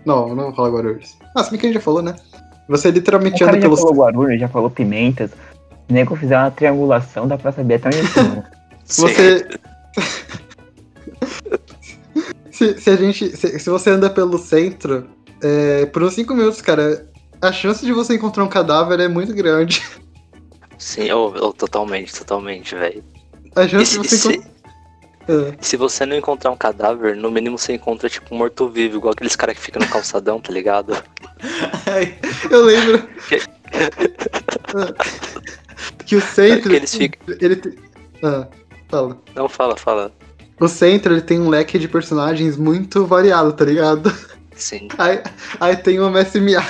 Não, 0.05 0.35
não 0.35 0.45
vou 0.45 0.55
falar 0.55 0.69
Guarulhos. 0.69 1.17
Ah, 1.35 1.43
se 1.43 1.51
bem 1.51 1.59
que 1.59 1.67
a 1.67 1.69
gente 1.71 1.79
já 1.79 1.83
falou, 1.85 2.03
né? 2.03 2.15
Você 2.69 2.91
literalmente 2.91 3.43
anda 3.43 3.55
já 3.55 3.61
pelo 3.61 3.77
falou 3.77 3.95
Guarulhos, 3.95 4.41
já 4.41 4.49
falou 4.49 4.69
Pimentas. 4.71 5.31
Se 5.31 5.37
o 5.91 5.93
nego 5.95 6.15
fizer 6.17 6.37
uma 6.39 6.51
triangulação, 6.51 7.27
dá 7.27 7.39
pra 7.39 7.51
saber 7.53 7.75
até 7.77 7.89
onde 7.89 7.99
eu 7.99 8.05
tô. 8.05 8.43
Sim. 8.85 9.03
Você. 9.03 9.49
se, 12.55 12.81
se 12.81 12.91
a 12.91 12.97
gente. 12.97 13.37
Se, 13.37 13.59
se 13.59 13.71
você 13.71 13.91
anda 13.91 14.09
pelo 14.09 14.39
centro, 14.39 15.07
é, 15.43 15.85
por 15.87 16.03
uns 16.03 16.15
5 16.15 16.35
minutos, 16.35 16.63
cara, 16.63 17.07
a 17.43 17.53
chance 17.53 17.85
de 17.85 17.93
você 17.93 18.15
encontrar 18.15 18.45
um 18.45 18.49
cadáver 18.49 19.01
é 19.01 19.09
muito 19.09 19.35
grande. 19.35 19.83
Sim, 20.79 21.11
oh, 21.13 21.33
oh, 21.41 21.53
totalmente, 21.53 22.15
totalmente, 22.15 22.75
velho. 22.75 23.03
A 23.57 23.67
chance 23.67 23.93
se, 23.93 24.01
de 24.01 24.09
você 24.09 24.33
encontrar. 24.35 24.55
É. 25.27 25.55
se 25.61 25.77
você 25.77 26.05
não 26.07 26.17
encontrar 26.17 26.51
um 26.51 26.57
cadáver, 26.57 27.17
no 27.17 27.31
mínimo 27.31 27.57
você 27.59 27.73
encontra, 27.73 28.09
tipo, 28.11 28.35
um 28.35 28.39
morto-vivo, 28.39 28.99
igual 28.99 29.13
aqueles 29.15 29.35
caras 29.35 29.57
que 29.57 29.63
ficam 29.63 29.81
no 29.83 29.89
calçadão, 29.89 30.39
tá 30.41 30.53
ligado? 30.53 30.95
Ai, 31.91 32.17
eu 32.51 32.63
lembro. 32.65 33.09
Que- 33.29 33.41
que 36.07 36.17
o 36.17 36.21
centro. 36.21 36.71
Que 36.71 36.77
eles 36.77 36.95
ficam. 36.95 37.37
Ele 37.41 37.61
Ah, 38.23 38.47
fala. 38.89 39.19
Não, 39.35 39.49
fala, 39.49 39.77
fala. 39.77 40.13
O 40.61 40.69
centro 40.69 41.15
ele 41.15 41.23
tem 41.23 41.41
um 41.41 41.49
leque 41.49 41.79
de 41.79 41.89
personagens 41.89 42.57
muito 42.57 43.07
variado, 43.07 43.53
tá 43.53 43.65
ligado? 43.65 44.13
Sim. 44.55 44.89
Aí, 44.99 45.21
aí 45.59 45.77
tem 45.77 45.99
o 45.99 46.09
Messi 46.09 46.41
Miyagi. 46.41 46.69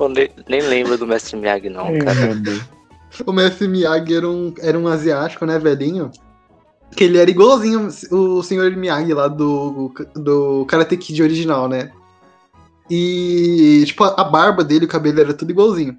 Eu 0.00 0.08
nem, 0.08 0.30
nem 0.48 0.62
lembro 0.62 0.96
do 0.96 1.06
Mestre 1.06 1.36
Miyagi, 1.36 1.68
não, 1.68 1.86
cara. 1.98 2.40
O 3.26 3.32
Messi 3.32 3.68
Miyagi 3.68 4.16
era 4.16 4.26
um, 4.26 4.54
era 4.60 4.78
um 4.78 4.88
asiático, 4.88 5.44
né, 5.44 5.58
velhinho? 5.58 6.10
Que 6.96 7.04
ele 7.04 7.18
era 7.18 7.30
igualzinho 7.30 7.88
o 8.10 8.42
Sr. 8.42 8.74
Miyagi 8.76 9.12
lá 9.12 9.28
do, 9.28 9.92
do 10.14 10.64
Karate 10.66 10.96
Kid 10.96 11.22
original, 11.22 11.68
né? 11.68 11.92
E, 12.88 13.84
tipo, 13.86 14.02
a 14.02 14.24
barba 14.24 14.64
dele, 14.64 14.86
o 14.86 14.88
cabelo 14.88 15.20
era 15.20 15.34
tudo 15.34 15.50
igualzinho. 15.50 15.98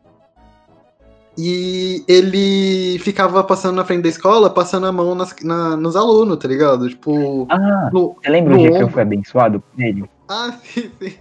E 1.43 2.03
ele 2.07 2.99
ficava 2.99 3.43
passando 3.43 3.75
na 3.75 3.83
frente 3.83 4.03
da 4.03 4.09
escola, 4.09 4.47
passando 4.47 4.85
a 4.85 4.91
mão 4.91 5.15
nas- 5.15 5.35
na- 5.41 5.75
nos 5.75 5.95
alunos, 5.95 6.37
tá 6.37 6.47
ligado? 6.47 6.87
Tipo. 6.87 7.47
Ah, 7.49 7.89
No, 7.91 8.15
você 8.21 8.29
lembra 8.29 8.53
o 8.53 8.57
dia 8.59 8.67
que 8.69 8.75
eu 8.75 8.79
ombro. 8.81 8.93
fui 8.93 9.01
abençoado 9.01 9.59
por 9.59 9.81
ele? 9.83 10.03
Ah, 10.29 10.53
sim, 10.63 10.91
sim. 11.01 11.13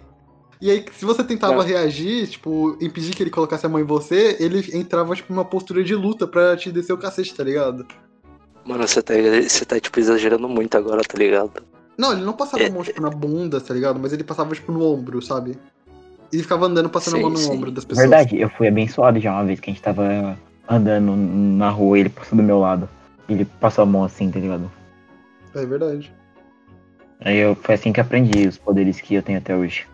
E 0.61 0.71
aí, 0.71 0.85
se 0.93 1.07
você 1.07 1.25
tentava 1.25 1.55
Não. 1.55 1.63
reagir, 1.63 2.29
tipo, 2.29 2.77
impedir 2.83 3.15
que 3.17 3.23
ele 3.23 3.31
colocasse 3.31 3.65
a 3.65 3.69
mão 3.69 3.81
em 3.81 3.85
você, 3.85 4.37
ele 4.39 4.63
entrava, 4.77 5.15
tipo, 5.17 5.33
numa 5.33 5.45
postura 5.45 5.83
de 5.83 5.95
luta 5.95 6.27
pra 6.27 6.55
te 6.55 6.71
descer 6.71 6.93
o 6.93 6.99
cacete, 6.99 7.35
tá 7.35 7.43
ligado? 7.43 7.87
Mano, 8.63 8.87
você 8.87 9.01
tá, 9.01 9.15
você 9.15 9.65
tá, 9.65 9.81
tipo, 9.81 9.99
exagerando 9.99 10.47
muito 10.47 10.77
agora, 10.77 11.01
tá 11.03 11.17
ligado? 11.17 11.63
Não, 11.97 12.13
ele 12.13 12.21
não 12.21 12.35
passava 12.35 12.63
É, 12.63 12.67
a 12.67 12.71
mão, 12.71 12.83
tipo, 12.83 13.01
na 13.01 13.09
bunda, 13.09 13.59
tá 13.59 13.73
ligado? 13.73 13.99
Mas 13.99 14.13
ele 14.13 14.23
passava, 14.23 14.55
tipo, 14.55 14.71
no 14.71 14.85
ombro, 14.85 15.23
sabe? 15.23 15.57
E 16.33 16.39
ficava 16.39 16.67
andando, 16.67 16.89
passando 16.89 17.17
a 17.17 17.21
mão 17.21 17.31
no 17.31 17.37
Sim, 17.37 17.45
sim. 17.45 17.53
ombro 17.53 17.71
das 17.71 17.85
pessoas. 17.85 18.09
Verdade, 18.09 18.39
eu 18.39 18.49
fui 18.51 18.69
abençoado 18.69 19.19
já 19.19 19.33
uma 19.33 19.45
vez 19.45 19.59
que 19.59 19.71
a 19.71 19.73
gente 19.73 19.83
tava 19.83 20.39
andando 20.69 21.17
na 21.17 21.71
rua 21.71 21.99
e 21.99 22.03
ele 22.03 22.09
passou 22.09 22.37
do 22.37 22.45
meu 22.45 22.61
lado. 22.61 22.89
Ele 23.29 23.45
passou 23.45 23.83
a 23.83 23.87
mão 23.87 24.05
assim, 24.05 24.31
tá 24.31 24.39
ligado? 24.39 24.71
É 25.55 25.67
verdade. 25.67 26.13
Aí 27.21 27.37
eu, 27.37 27.55
foi 27.55 27.75
assim 27.75 27.93
que 27.93 28.01
aprendi 28.01 28.47
os 28.47 28.57
poderes 28.57 29.01
que 29.01 29.15
eu 29.15 29.23
tenho 29.23 29.39
até 29.39 29.55
hoje. 29.57 29.87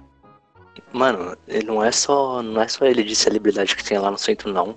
Mano, 0.93 1.37
ele 1.49 1.67
não 1.67 1.83
é 1.83 1.91
só. 1.91 2.43
Não 2.43 2.61
é 2.61 2.69
só 2.69 2.85
ele 2.85 3.03
de 3.03 3.17
celebridade 3.17 3.75
que 3.75 3.85
tem 3.85 3.99
lá 3.99 4.11
no 4.11 4.19
centro, 4.19 4.53
não. 4.53 4.77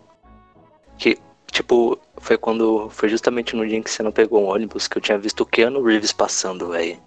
Que, 0.98 1.18
tipo, 1.52 2.00
foi 2.18 2.38
quando. 2.38 2.90
Foi 2.90 3.08
justamente 3.10 3.56
no 3.56 3.68
dia 3.68 3.78
em 3.78 3.84
que 3.84 3.92
você 3.92 4.02
não 4.02 4.12
pegou 4.12 4.44
um 4.44 4.50
ônibus 4.50 4.88
que 4.88 4.98
eu 4.98 5.02
tinha 5.02 5.18
visto 5.18 5.42
o 5.42 5.46
Keanu 5.46 5.84
Reeves 5.84 6.12
passando, 6.12 6.70
velho. 6.70 6.98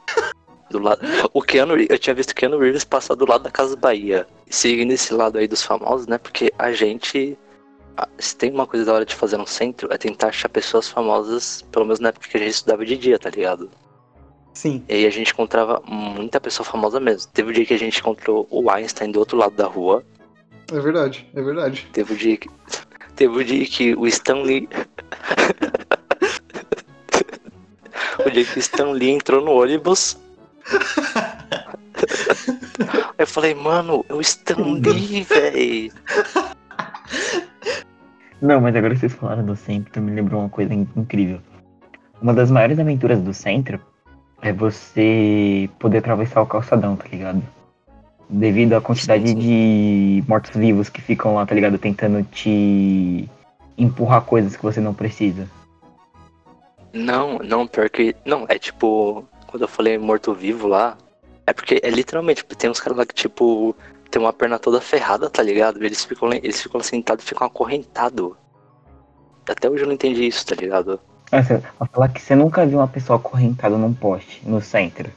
Do 0.73 0.79
lado. 0.79 1.03
O 1.35 1.43
Keanu, 1.43 1.77
eu 1.77 1.99
tinha 1.99 2.15
visto 2.15 2.31
o 2.31 2.35
Keanu 2.35 2.59
Reeves 2.59 2.83
passar 2.83 3.15
do 3.15 3.29
lado 3.29 3.45
da 3.45 3.51
Casa 3.51 3.77
Bahia. 3.77 4.27
Seguindo 4.49 4.91
esse 4.91 5.13
lado 5.13 5.37
aí 5.37 5.47
dos 5.47 5.63
famosos, 5.63 6.07
né? 6.07 6.17
Porque 6.17 6.51
a 6.59 6.73
gente. 6.73 7.37
Se 8.19 8.35
tem 8.35 8.51
uma 8.51 8.67
coisa 8.67 8.87
da 8.87 8.95
hora 8.95 9.05
de 9.05 9.15
fazer 9.15 9.37
no 9.37 9.47
centro, 9.47 9.93
é 9.93 9.99
tentar 9.99 10.29
achar 10.29 10.49
pessoas 10.49 10.89
famosas, 10.89 11.63
pelo 11.71 11.85
menos 11.85 12.01
na 12.01 12.09
época 12.09 12.27
que 12.27 12.39
a 12.39 12.41
gente 12.41 12.55
estudava 12.55 12.87
de 12.87 12.97
dia, 12.97 13.19
tá 13.19 13.29
ligado? 13.29 13.71
Sim. 14.55 14.83
E 14.89 14.95
aí 14.95 15.07
a 15.07 15.11
gente 15.11 15.33
encontrava 15.33 15.83
muita 15.87 16.41
pessoa 16.41 16.65
famosa 16.65 16.99
mesmo. 16.99 17.31
Teve 17.33 17.51
o 17.51 17.53
dia 17.53 17.67
que 17.67 17.75
a 17.75 17.79
gente 17.79 18.01
encontrou 18.01 18.47
o 18.51 18.71
Einstein 18.71 19.11
do 19.11 19.19
outro 19.19 19.37
lado 19.37 19.55
da 19.55 19.67
rua. 19.67 20.03
É 20.73 20.81
verdade, 20.81 21.29
é 21.35 21.43
verdade. 21.43 21.87
Teve 21.93 22.15
o 22.15 22.17
dia 22.17 22.37
que. 22.37 22.49
Teve 23.15 23.39
o 23.39 23.45
dia 23.45 23.67
que 23.67 23.95
o 23.95 24.07
Stanley. 24.07 24.69
o 28.25 28.31
dia 28.31 28.45
que 28.45 28.57
o 28.57 28.59
Stanley 28.59 29.11
entrou 29.11 29.45
no 29.45 29.53
ônibus. 29.53 30.17
Eu 33.19 33.27
falei, 33.27 33.55
mano, 33.55 34.05
é 34.09 34.15
o 34.15 34.21
Stanley, 34.21 35.23
véi. 35.23 35.93
Não, 38.41 38.61
mas 38.61 38.75
agora 38.75 38.95
que 38.95 39.01
vocês 39.01 39.13
falaram 39.13 39.45
do 39.45 39.55
centro, 39.55 40.03
me 40.03 40.11
lembrou 40.13 40.41
uma 40.41 40.49
coisa 40.49 40.75
in- 40.75 40.89
incrível. 40.97 41.41
Uma 42.21 42.35
das 42.35 42.51
maiores 42.51 42.79
aventuras 42.79 43.21
do 43.21 43.33
centro 43.33 43.81
é 44.41 44.53
você 44.53 45.71
poder 45.79 45.99
atravessar 45.99 46.43
o 46.43 46.47
calçadão, 46.47 46.97
tá 46.97 47.07
ligado? 47.09 47.43
Devido 48.29 48.73
à 48.75 48.81
quantidade 48.81 49.29
Sim, 49.29 49.35
sim. 49.35 49.39
de 49.41 50.25
mortos-vivos 50.27 50.89
que 50.89 51.01
ficam 51.01 51.35
lá, 51.35 51.47
tá 51.47 51.55
ligado? 51.55 51.79
Tentando 51.79 52.25
te 52.25 53.29
empurrar 53.79 54.23
coisas 54.23 54.57
que 54.57 54.63
você 54.63 54.81
não 54.81 54.95
precisa. 54.95 55.49
Não, 56.93 57.39
não, 57.39 57.67
pior 57.67 57.89
que. 57.89 58.17
Não, 58.25 58.45
é 58.49 58.59
tipo. 58.59 59.25
Quando 59.53 59.63
eu 59.63 59.69
falei 59.69 59.99
morto-vivo 59.99 60.67
lá. 60.67 60.97
É 61.47 61.53
porque 61.53 61.79
é 61.83 61.91
literalmente. 61.91 62.43
Tem 62.43 62.71
uns 62.71 62.81
caras 62.81 62.97
lá 62.97 63.05
que, 63.05 63.15
tipo. 63.15 63.77
Tem 64.11 64.21
uma 64.21 64.33
perna 64.33 64.59
toda 64.59 64.81
ferrada, 64.81 65.29
tá 65.29 65.43
ligado? 65.43 65.83
Eles 65.85 66.05
ficam, 66.05 66.33
eles 66.33 66.63
ficam 66.63 66.83
sentados 66.83 67.25
e 67.25 67.29
ficam 67.29 67.47
acorrentados. 67.47 68.33
Até 69.49 69.69
hoje 69.69 69.83
eu 69.83 69.87
não 69.87 69.95
entendi 69.95 70.27
isso, 70.27 70.45
tá 70.47 70.55
ligado? 70.55 70.99
Nossa, 71.31 71.63
a 71.79 71.87
falar 71.87 72.09
que 72.09 72.21
você 72.21 72.35
nunca 72.35 72.65
viu 72.67 72.79
uma 72.79 72.89
pessoa 72.89 73.19
acorrentada 73.19 73.77
num 73.77 73.93
poste, 73.93 74.43
no 74.45 74.61
centro. 74.61 75.11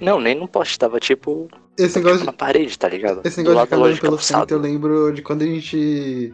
Não, 0.00 0.20
nem 0.20 0.34
no 0.34 0.48
poste, 0.48 0.78
tava 0.78 0.98
tipo. 0.98 1.48
Esse 1.76 1.94
tipo 1.94 1.98
negócio 1.98 2.20
de, 2.20 2.26
na 2.26 2.32
parede, 2.32 2.78
tá 2.78 2.88
ligado? 2.88 3.20
esse 3.24 3.42
negócio 3.42 3.66
de 3.66 3.94
de 3.94 4.00
pelo 4.00 4.16
calçado. 4.16 4.40
centro, 4.40 4.56
eu 4.56 4.60
lembro 4.60 5.12
de 5.12 5.22
quando 5.22 5.42
a 5.42 5.46
gente. 5.46 6.32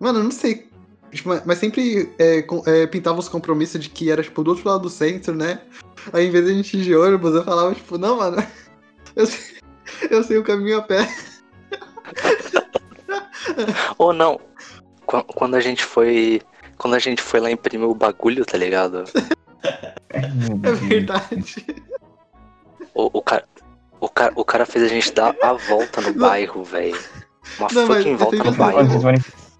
Mano, 0.00 0.20
eu 0.20 0.24
não 0.24 0.30
sei. 0.30 0.68
Tipo, 1.14 1.28
mas- 1.44 1.58
sempre 1.58 2.12
é, 2.18 2.44
é, 2.66 2.86
pintava 2.88 3.20
os 3.20 3.28
compromissos 3.28 3.80
de 3.80 3.88
que 3.88 4.10
era, 4.10 4.22
tipo, 4.22 4.42
do 4.42 4.50
outro 4.50 4.68
lado 4.68 4.82
do 4.82 4.90
centro, 4.90 5.34
né? 5.34 5.60
Aí, 6.12 6.26
em 6.26 6.30
vez 6.30 6.44
de 6.44 6.50
a 6.52 6.54
gente 6.54 6.76
ir 6.76 6.82
de 6.82 6.94
ônibus, 6.96 7.34
eu 7.34 7.44
falava, 7.44 7.74
tipo, 7.74 7.96
não, 7.98 8.16
mano, 8.16 8.36
eu 9.16 9.26
sei, 9.26 9.56
eu 10.10 10.22
sei 10.22 10.38
o 10.38 10.44
caminho 10.44 10.78
a 10.78 10.82
pé. 10.82 11.08
Ou 13.98 14.12
não. 14.12 14.40
Qu- 15.06 15.24
Quando 15.24 15.54
a 15.54 15.60
gente 15.60 15.84
foi. 15.84 16.40
Quando 16.78 16.94
a 16.94 16.98
gente 16.98 17.22
foi 17.22 17.40
lá 17.40 17.50
imprimir 17.50 17.88
o 17.88 17.94
bagulho, 17.94 18.44
tá 18.44 18.56
ligado? 18.58 19.04
É 20.12 20.72
verdade. 20.72 21.64
O, 22.94 23.18
o, 23.18 23.22
cara, 23.22 23.44
o, 24.00 24.08
cara, 24.08 24.32
o 24.36 24.44
cara 24.44 24.66
fez 24.66 24.84
a 24.84 24.88
gente 24.88 25.12
dar 25.12 25.34
a 25.42 25.52
volta 25.52 26.00
no 26.00 26.12
bairro, 26.14 26.62
velho. 26.64 26.98
Uma 27.58 27.68
Não, 27.72 27.86
fucking 27.86 28.16
volta 28.16 28.44
no 28.44 28.52
bairro. 28.52 29.00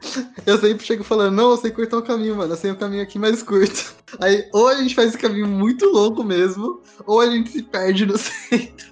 Eu 0.46 0.58
sempre 0.58 0.84
chego 0.84 1.02
falando, 1.02 1.34
não, 1.34 1.50
eu 1.50 1.56
sei 1.56 1.70
cortar 1.70 1.98
o 1.98 2.02
caminho, 2.02 2.36
mano, 2.36 2.52
eu 2.52 2.56
sei 2.56 2.70
o 2.70 2.76
caminho 2.76 3.02
aqui 3.02 3.18
mais 3.18 3.42
curto. 3.42 3.94
Aí, 4.20 4.46
ou 4.52 4.68
a 4.68 4.74
gente 4.74 4.94
faz 4.94 5.08
esse 5.08 5.18
caminho 5.18 5.46
muito 5.46 5.86
longo 5.86 6.22
mesmo, 6.22 6.80
ou 7.06 7.20
a 7.20 7.26
gente 7.26 7.50
se 7.50 7.62
perde 7.62 8.04
no 8.06 8.16
centro. 8.18 8.86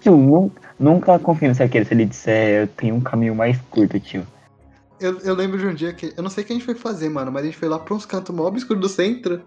Tio, 0.00 0.16
nu- 0.16 0.52
nunca 0.78 1.18
confio 1.18 1.48
no 1.48 1.54
Saqueiro 1.54 1.86
se 1.86 1.94
ele 1.94 2.04
disser 2.04 2.62
eu 2.62 2.68
tenho 2.68 2.94
um 2.94 3.00
caminho 3.00 3.34
mais 3.34 3.58
curto, 3.70 3.98
tio. 3.98 4.26
Eu, 5.00 5.18
eu 5.20 5.34
lembro 5.34 5.58
de 5.58 5.66
um 5.66 5.74
dia 5.74 5.92
que. 5.92 6.12
Eu 6.16 6.22
não 6.22 6.30
sei 6.30 6.44
o 6.44 6.46
que 6.46 6.52
a 6.52 6.56
gente 6.56 6.64
foi 6.64 6.74
fazer, 6.74 7.08
mano, 7.08 7.32
mas 7.32 7.42
a 7.42 7.46
gente 7.46 7.58
foi 7.58 7.68
lá 7.68 7.78
pra 7.78 7.94
uns 7.94 8.06
cantos 8.06 8.34
mó 8.34 8.46
obscuros 8.46 8.80
do 8.82 8.88
centro. 8.88 9.42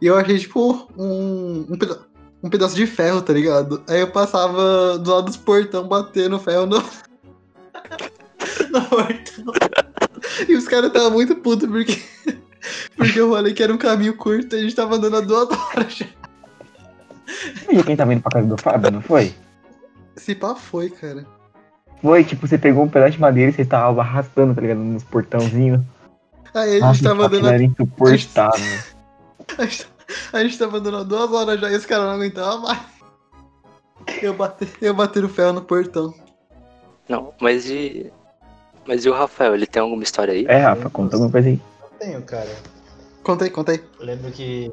E 0.00 0.06
eu 0.06 0.16
achei, 0.16 0.38
tipo, 0.38 0.88
um, 0.96 1.66
um, 1.70 1.78
peda- 1.78 2.00
um 2.42 2.50
pedaço 2.50 2.76
de 2.76 2.86
ferro, 2.86 3.22
tá 3.22 3.32
ligado? 3.32 3.82
Aí 3.88 4.00
eu 4.00 4.10
passava 4.10 4.98
do 4.98 5.10
lado 5.10 5.24
dos 5.24 5.36
portão 5.36 5.88
batendo 5.88 6.38
ferro 6.38 6.66
no. 6.66 6.82
portão. 8.82 9.52
E 10.48 10.54
os 10.54 10.66
caras 10.66 10.88
estavam 10.88 11.10
muito 11.10 11.36
putos 11.36 11.68
porque. 11.68 12.02
Porque 12.96 13.20
eu 13.20 13.30
falei 13.30 13.54
que 13.54 13.62
era 13.62 13.72
um 13.72 13.78
caminho 13.78 14.16
curto 14.16 14.56
e 14.56 14.58
a 14.58 14.62
gente 14.62 14.74
tava 14.74 14.96
andando 14.96 15.18
há 15.18 15.20
duas 15.20 15.48
horas 15.50 15.94
já. 15.94 16.06
Você 17.64 17.82
quem 17.84 17.94
tava 17.94 18.12
indo 18.12 18.22
pra 18.22 18.32
casa 18.32 18.46
do 18.48 18.56
Fábio, 18.60 18.90
não 18.90 19.00
foi? 19.00 19.32
Se 20.16 20.34
pá 20.34 20.56
foi, 20.56 20.90
cara. 20.90 21.24
Foi, 22.02 22.24
tipo, 22.24 22.46
você 22.46 22.58
pegou 22.58 22.82
um 22.84 22.88
pedaço 22.88 23.12
de 23.12 23.20
madeira 23.20 23.50
e 23.50 23.54
você 23.54 23.64
tava 23.64 24.00
arrastando, 24.00 24.54
tá 24.54 24.60
ligado? 24.60 24.78
Nos 24.78 25.04
portãozinhos. 25.04 25.80
Aí 26.54 26.78
a 26.78 26.80
Nossa, 26.80 26.94
gente 26.94 27.04
tava 27.04 27.26
aquilo 27.26 27.40
andando. 27.42 27.54
era 27.54 27.62
insuportável. 27.62 28.78
A 29.58 29.64
gente, 29.64 29.86
a 30.32 30.42
gente 30.42 30.58
tava 30.58 30.78
andando 30.78 30.96
há 30.96 31.02
duas 31.04 31.30
horas 31.30 31.60
já 31.60 31.70
e 31.70 31.76
os 31.76 31.86
caras 31.86 32.06
não 32.06 32.14
aguentavam 32.14 32.62
mais. 32.62 32.80
Eu 34.20 34.34
bati, 34.34 34.68
eu 34.80 34.92
bati 34.92 35.20
no 35.20 35.28
ferro 35.28 35.52
no 35.52 35.62
portão. 35.62 36.12
Não, 37.08 37.32
mas 37.40 37.70
e. 37.70 38.12
Mas 38.86 39.04
e 39.04 39.08
o 39.08 39.12
Rafael, 39.12 39.54
ele 39.54 39.66
tem 39.66 39.82
alguma 39.82 40.02
história 40.02 40.32
aí? 40.32 40.46
É, 40.48 40.58
Rafa, 40.58 40.88
conta 40.90 41.16
alguma 41.16 41.30
coisa 41.30 41.48
aí. 41.48 41.60
Tenho, 41.98 42.22
cara. 42.22 42.50
Contei, 43.22 43.50
contei. 43.50 43.82
Eu 43.98 44.06
lembro 44.06 44.30
que 44.30 44.70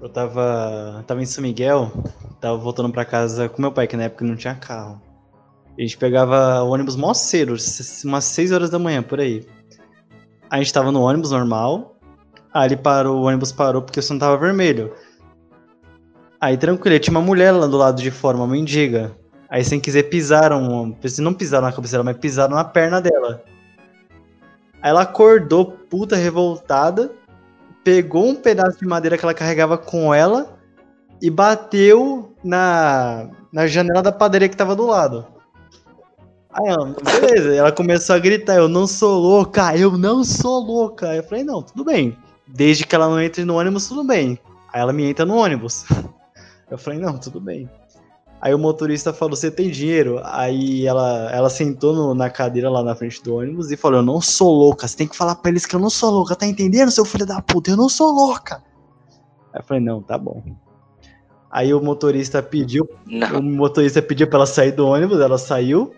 eu 0.00 0.08
tava, 0.08 1.04
tava 1.06 1.22
em 1.22 1.26
São 1.26 1.42
Miguel, 1.42 1.92
tava 2.40 2.56
voltando 2.56 2.90
pra 2.90 3.04
casa 3.04 3.48
com 3.48 3.62
meu 3.62 3.72
pai, 3.72 3.86
que 3.86 3.96
na 3.96 4.04
época 4.04 4.24
não 4.24 4.36
tinha 4.36 4.54
carro. 4.54 5.00
A 5.76 5.80
gente 5.80 5.96
pegava 5.96 6.62
o 6.62 6.70
ônibus 6.70 6.96
mó 6.96 7.14
cedo, 7.14 7.54
umas 8.04 8.24
6 8.24 8.50
horas 8.50 8.70
da 8.70 8.78
manhã, 8.78 9.02
por 9.02 9.20
aí. 9.20 9.46
A 10.50 10.58
gente 10.58 10.72
tava 10.72 10.90
no 10.90 11.02
ônibus 11.02 11.30
normal, 11.30 11.96
aí 12.52 12.66
ele 12.66 12.76
parou, 12.76 13.20
o 13.20 13.26
ônibus 13.26 13.52
parou 13.52 13.82
porque 13.82 14.00
o 14.00 14.02
som 14.02 14.18
tava 14.18 14.36
vermelho. 14.36 14.92
Aí 16.40 16.56
tranquilo, 16.56 16.98
tinha 16.98 17.12
uma 17.12 17.24
mulher 17.24 17.52
lá 17.52 17.66
do 17.66 17.76
lado 17.76 18.02
de 18.02 18.10
fora, 18.10 18.36
uma 18.36 18.46
mendiga. 18.46 19.16
Aí 19.50 19.64
sem 19.64 19.80
quiser 19.80 20.04
pisaram, 20.04 20.94
não 21.20 21.34
pisaram 21.34 21.66
na 21.66 21.72
cabeça 21.72 21.92
dela, 21.92 22.04
mas 22.04 22.18
pisaram 22.18 22.54
na 22.54 22.64
perna 22.64 23.00
dela. 23.00 23.42
Aí 24.82 24.90
ela 24.90 25.02
acordou, 25.02 25.64
puta 25.88 26.16
revoltada, 26.16 27.10
pegou 27.82 28.28
um 28.28 28.34
pedaço 28.34 28.78
de 28.78 28.86
madeira 28.86 29.16
que 29.16 29.24
ela 29.24 29.34
carregava 29.34 29.78
com 29.78 30.12
ela 30.12 30.58
e 31.20 31.30
bateu 31.30 32.34
na, 32.44 33.30
na 33.52 33.66
janela 33.66 34.02
da 34.02 34.12
padaria 34.12 34.48
que 34.48 34.56
tava 34.56 34.76
do 34.76 34.86
lado. 34.86 35.26
Aí 36.50 36.66
ela, 36.66 36.86
beleza, 36.86 37.54
ela 37.54 37.72
começou 37.72 38.16
a 38.16 38.18
gritar, 38.18 38.56
eu 38.56 38.68
não 38.68 38.86
sou 38.86 39.18
louca, 39.18 39.76
eu 39.76 39.96
não 39.96 40.22
sou 40.24 40.62
louca. 40.62 41.14
Eu 41.14 41.22
falei, 41.22 41.44
não, 41.44 41.62
tudo 41.62 41.84
bem. 41.84 42.16
Desde 42.46 42.86
que 42.86 42.94
ela 42.94 43.08
não 43.08 43.20
entre 43.20 43.44
no 43.44 43.58
ônibus, 43.58 43.88
tudo 43.88 44.04
bem. 44.04 44.38
Aí 44.72 44.80
ela 44.80 44.92
me 44.92 45.04
entra 45.04 45.24
no 45.24 45.36
ônibus. 45.36 45.84
Eu 46.70 46.76
falei, 46.76 46.98
não, 46.98 47.16
tudo 47.16 47.40
bem. 47.40 47.66
Aí 48.40 48.54
o 48.54 48.58
motorista 48.58 49.12
falou, 49.12 49.34
você 49.34 49.50
tem 49.50 49.68
dinheiro? 49.68 50.20
Aí 50.24 50.86
ela, 50.86 51.28
ela 51.32 51.50
sentou 51.50 51.92
no- 51.94 52.14
na 52.14 52.30
cadeira 52.30 52.70
lá 52.70 52.84
na 52.84 52.94
frente 52.94 53.20
do 53.22 53.34
ônibus 53.36 53.70
e 53.72 53.76
falou, 53.76 53.98
eu 53.98 54.04
não 54.04 54.20
sou 54.20 54.52
louca, 54.54 54.86
você 54.86 54.96
tem 54.96 55.08
que 55.08 55.16
falar 55.16 55.34
pra 55.34 55.50
eles 55.50 55.66
que 55.66 55.74
eu 55.74 55.80
não 55.80 55.90
sou 55.90 56.10
louca, 56.10 56.36
tá 56.36 56.46
entendendo, 56.46 56.90
seu 56.92 57.04
filho 57.04 57.26
da 57.26 57.42
puta? 57.42 57.70
Eu 57.70 57.76
não 57.76 57.88
sou 57.88 58.12
louca. 58.12 58.62
Aí 59.52 59.60
eu 59.60 59.64
falei, 59.64 59.82
não, 59.82 60.00
tá 60.00 60.16
bom. 60.16 60.42
Aí 61.50 61.72
o 61.74 61.80
motorista 61.80 62.40
pediu, 62.42 62.88
Não. 63.06 63.40
o 63.40 63.42
motorista 63.42 64.00
pediu 64.02 64.28
pra 64.28 64.36
ela 64.38 64.46
sair 64.46 64.70
do 64.72 64.86
ônibus, 64.86 65.18
ela 65.18 65.38
saiu. 65.38 65.92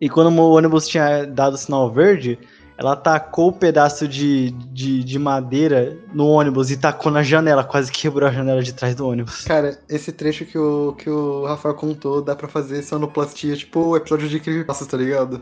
E 0.00 0.08
quando 0.10 0.36
o 0.36 0.50
ônibus 0.50 0.86
tinha 0.88 1.24
dado 1.24 1.56
sinal 1.56 1.90
verde, 1.90 2.38
Ela 2.76 2.96
tacou 2.96 3.48
o 3.48 3.52
pedaço 3.52 4.08
de, 4.08 4.50
de, 4.50 5.04
de 5.04 5.18
madeira 5.18 5.96
no 6.12 6.26
ônibus 6.26 6.70
e 6.70 6.76
tacou 6.76 7.12
na 7.12 7.22
janela, 7.22 7.62
quase 7.62 7.92
quebrou 7.92 8.28
a 8.28 8.32
janela 8.32 8.62
de 8.62 8.72
trás 8.72 8.94
do 8.94 9.06
ônibus. 9.06 9.44
Cara, 9.44 9.78
esse 9.88 10.10
trecho 10.12 10.44
que 10.44 10.58
o, 10.58 10.94
que 10.94 11.08
o 11.08 11.44
Rafael 11.46 11.74
contou 11.74 12.22
dá 12.22 12.34
pra 12.34 12.48
fazer 12.48 12.82
sonoplastia, 12.82 13.56
tipo 13.56 13.80
o 13.80 13.96
episódio 13.96 14.28
de 14.28 14.40
Creepypasta, 14.40 14.86
tá 14.86 14.96
ligado? 14.96 15.40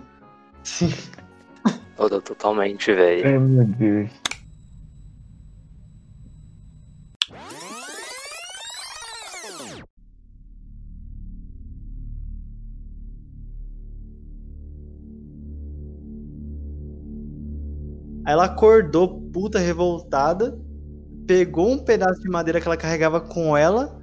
Sim. 0.62 0.92
Tô 1.96 2.20
totalmente, 2.20 2.92
velho. 2.92 3.26
Ai, 3.26 3.38
meu 3.38 3.64
Deus. 3.64 4.10
Ela 18.30 18.44
acordou, 18.44 19.20
puta 19.32 19.58
revoltada, 19.58 20.56
pegou 21.26 21.72
um 21.72 21.78
pedaço 21.78 22.20
de 22.20 22.28
madeira 22.28 22.60
que 22.60 22.68
ela 22.68 22.76
carregava 22.76 23.20
com 23.20 23.56
ela 23.56 24.00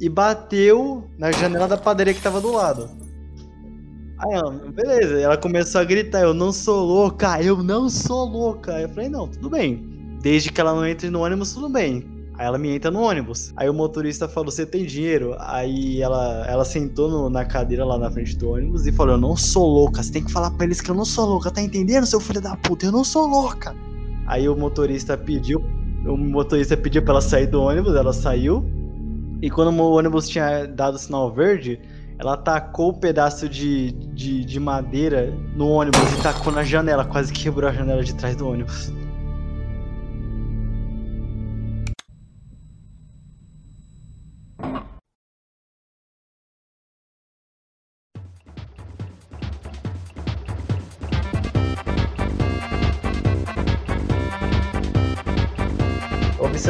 e 0.00 0.08
bateu 0.08 1.10
na 1.18 1.32
janela 1.32 1.66
da 1.66 1.76
padaria 1.76 2.14
que 2.14 2.22
tava 2.22 2.40
do 2.40 2.52
lado. 2.52 2.88
Aí 4.18 4.32
ela, 4.32 4.50
beleza, 4.50 5.20
ela 5.20 5.36
começou 5.36 5.80
a 5.80 5.84
gritar: 5.84 6.22
Eu 6.22 6.32
não 6.32 6.52
sou 6.52 6.84
louca, 6.84 7.42
eu 7.42 7.62
não 7.62 7.90
sou 7.90 8.24
louca. 8.24 8.80
Eu 8.80 8.88
falei: 8.88 9.08
Não, 9.08 9.28
tudo 9.28 9.50
bem. 9.50 9.84
Desde 10.22 10.50
que 10.50 10.60
ela 10.60 10.74
não 10.74 10.86
entre 10.86 11.10
no 11.10 11.22
ônibus, 11.22 11.52
tudo 11.52 11.68
bem. 11.68 12.15
Aí 12.38 12.46
ela 12.46 12.58
me 12.58 12.68
entra 12.68 12.90
no 12.90 13.00
ônibus. 13.00 13.52
Aí 13.56 13.68
o 13.68 13.74
motorista 13.74 14.28
falou: 14.28 14.50
Você 14.50 14.66
tem 14.66 14.84
dinheiro? 14.84 15.34
Aí 15.38 16.02
ela, 16.02 16.44
ela 16.46 16.64
sentou 16.64 17.08
no- 17.08 17.30
na 17.30 17.44
cadeira 17.44 17.84
lá 17.84 17.98
na 17.98 18.10
frente 18.10 18.36
do 18.36 18.50
ônibus 18.50 18.86
e 18.86 18.92
falou: 18.92 19.14
Eu 19.14 19.20
não 19.20 19.36
sou 19.36 19.66
louca. 19.66 20.02
Você 20.02 20.12
tem 20.12 20.22
que 20.24 20.30
falar 20.32 20.50
pra 20.50 20.66
eles 20.66 20.80
que 20.80 20.90
eu 20.90 20.94
não 20.94 21.04
sou 21.04 21.26
louca. 21.26 21.50
Tá 21.50 21.62
entendendo, 21.62 22.04
seu 22.06 22.20
filho 22.20 22.40
da 22.40 22.54
puta? 22.56 22.86
Eu 22.86 22.92
não 22.92 23.04
sou 23.04 23.26
louca. 23.26 23.74
Aí 24.26 24.48
o 24.48 24.56
motorista 24.56 25.16
pediu. 25.16 25.62
O 26.06 26.16
motorista 26.16 26.76
pediu 26.76 27.02
pra 27.02 27.12
ela 27.12 27.20
sair 27.20 27.46
do 27.46 27.60
ônibus, 27.62 27.94
ela 27.94 28.12
saiu. 28.12 28.64
E 29.42 29.50
quando 29.50 29.70
o 29.76 29.92
ônibus 29.92 30.28
tinha 30.28 30.66
dado 30.66 30.98
sinal 30.98 31.32
verde, 31.32 31.80
ela 32.18 32.36
tacou 32.36 32.90
o 32.90 32.94
pedaço 32.94 33.48
de, 33.48 33.90
de, 34.14 34.44
de 34.44 34.60
madeira 34.60 35.32
no 35.54 35.68
ônibus 35.68 36.00
e 36.12 36.22
tacou 36.22 36.52
na 36.52 36.62
janela, 36.62 37.04
quase 37.04 37.32
quebrou 37.32 37.68
a 37.68 37.72
janela 37.72 38.02
de 38.02 38.14
trás 38.14 38.34
do 38.36 38.48
ônibus. 38.48 38.92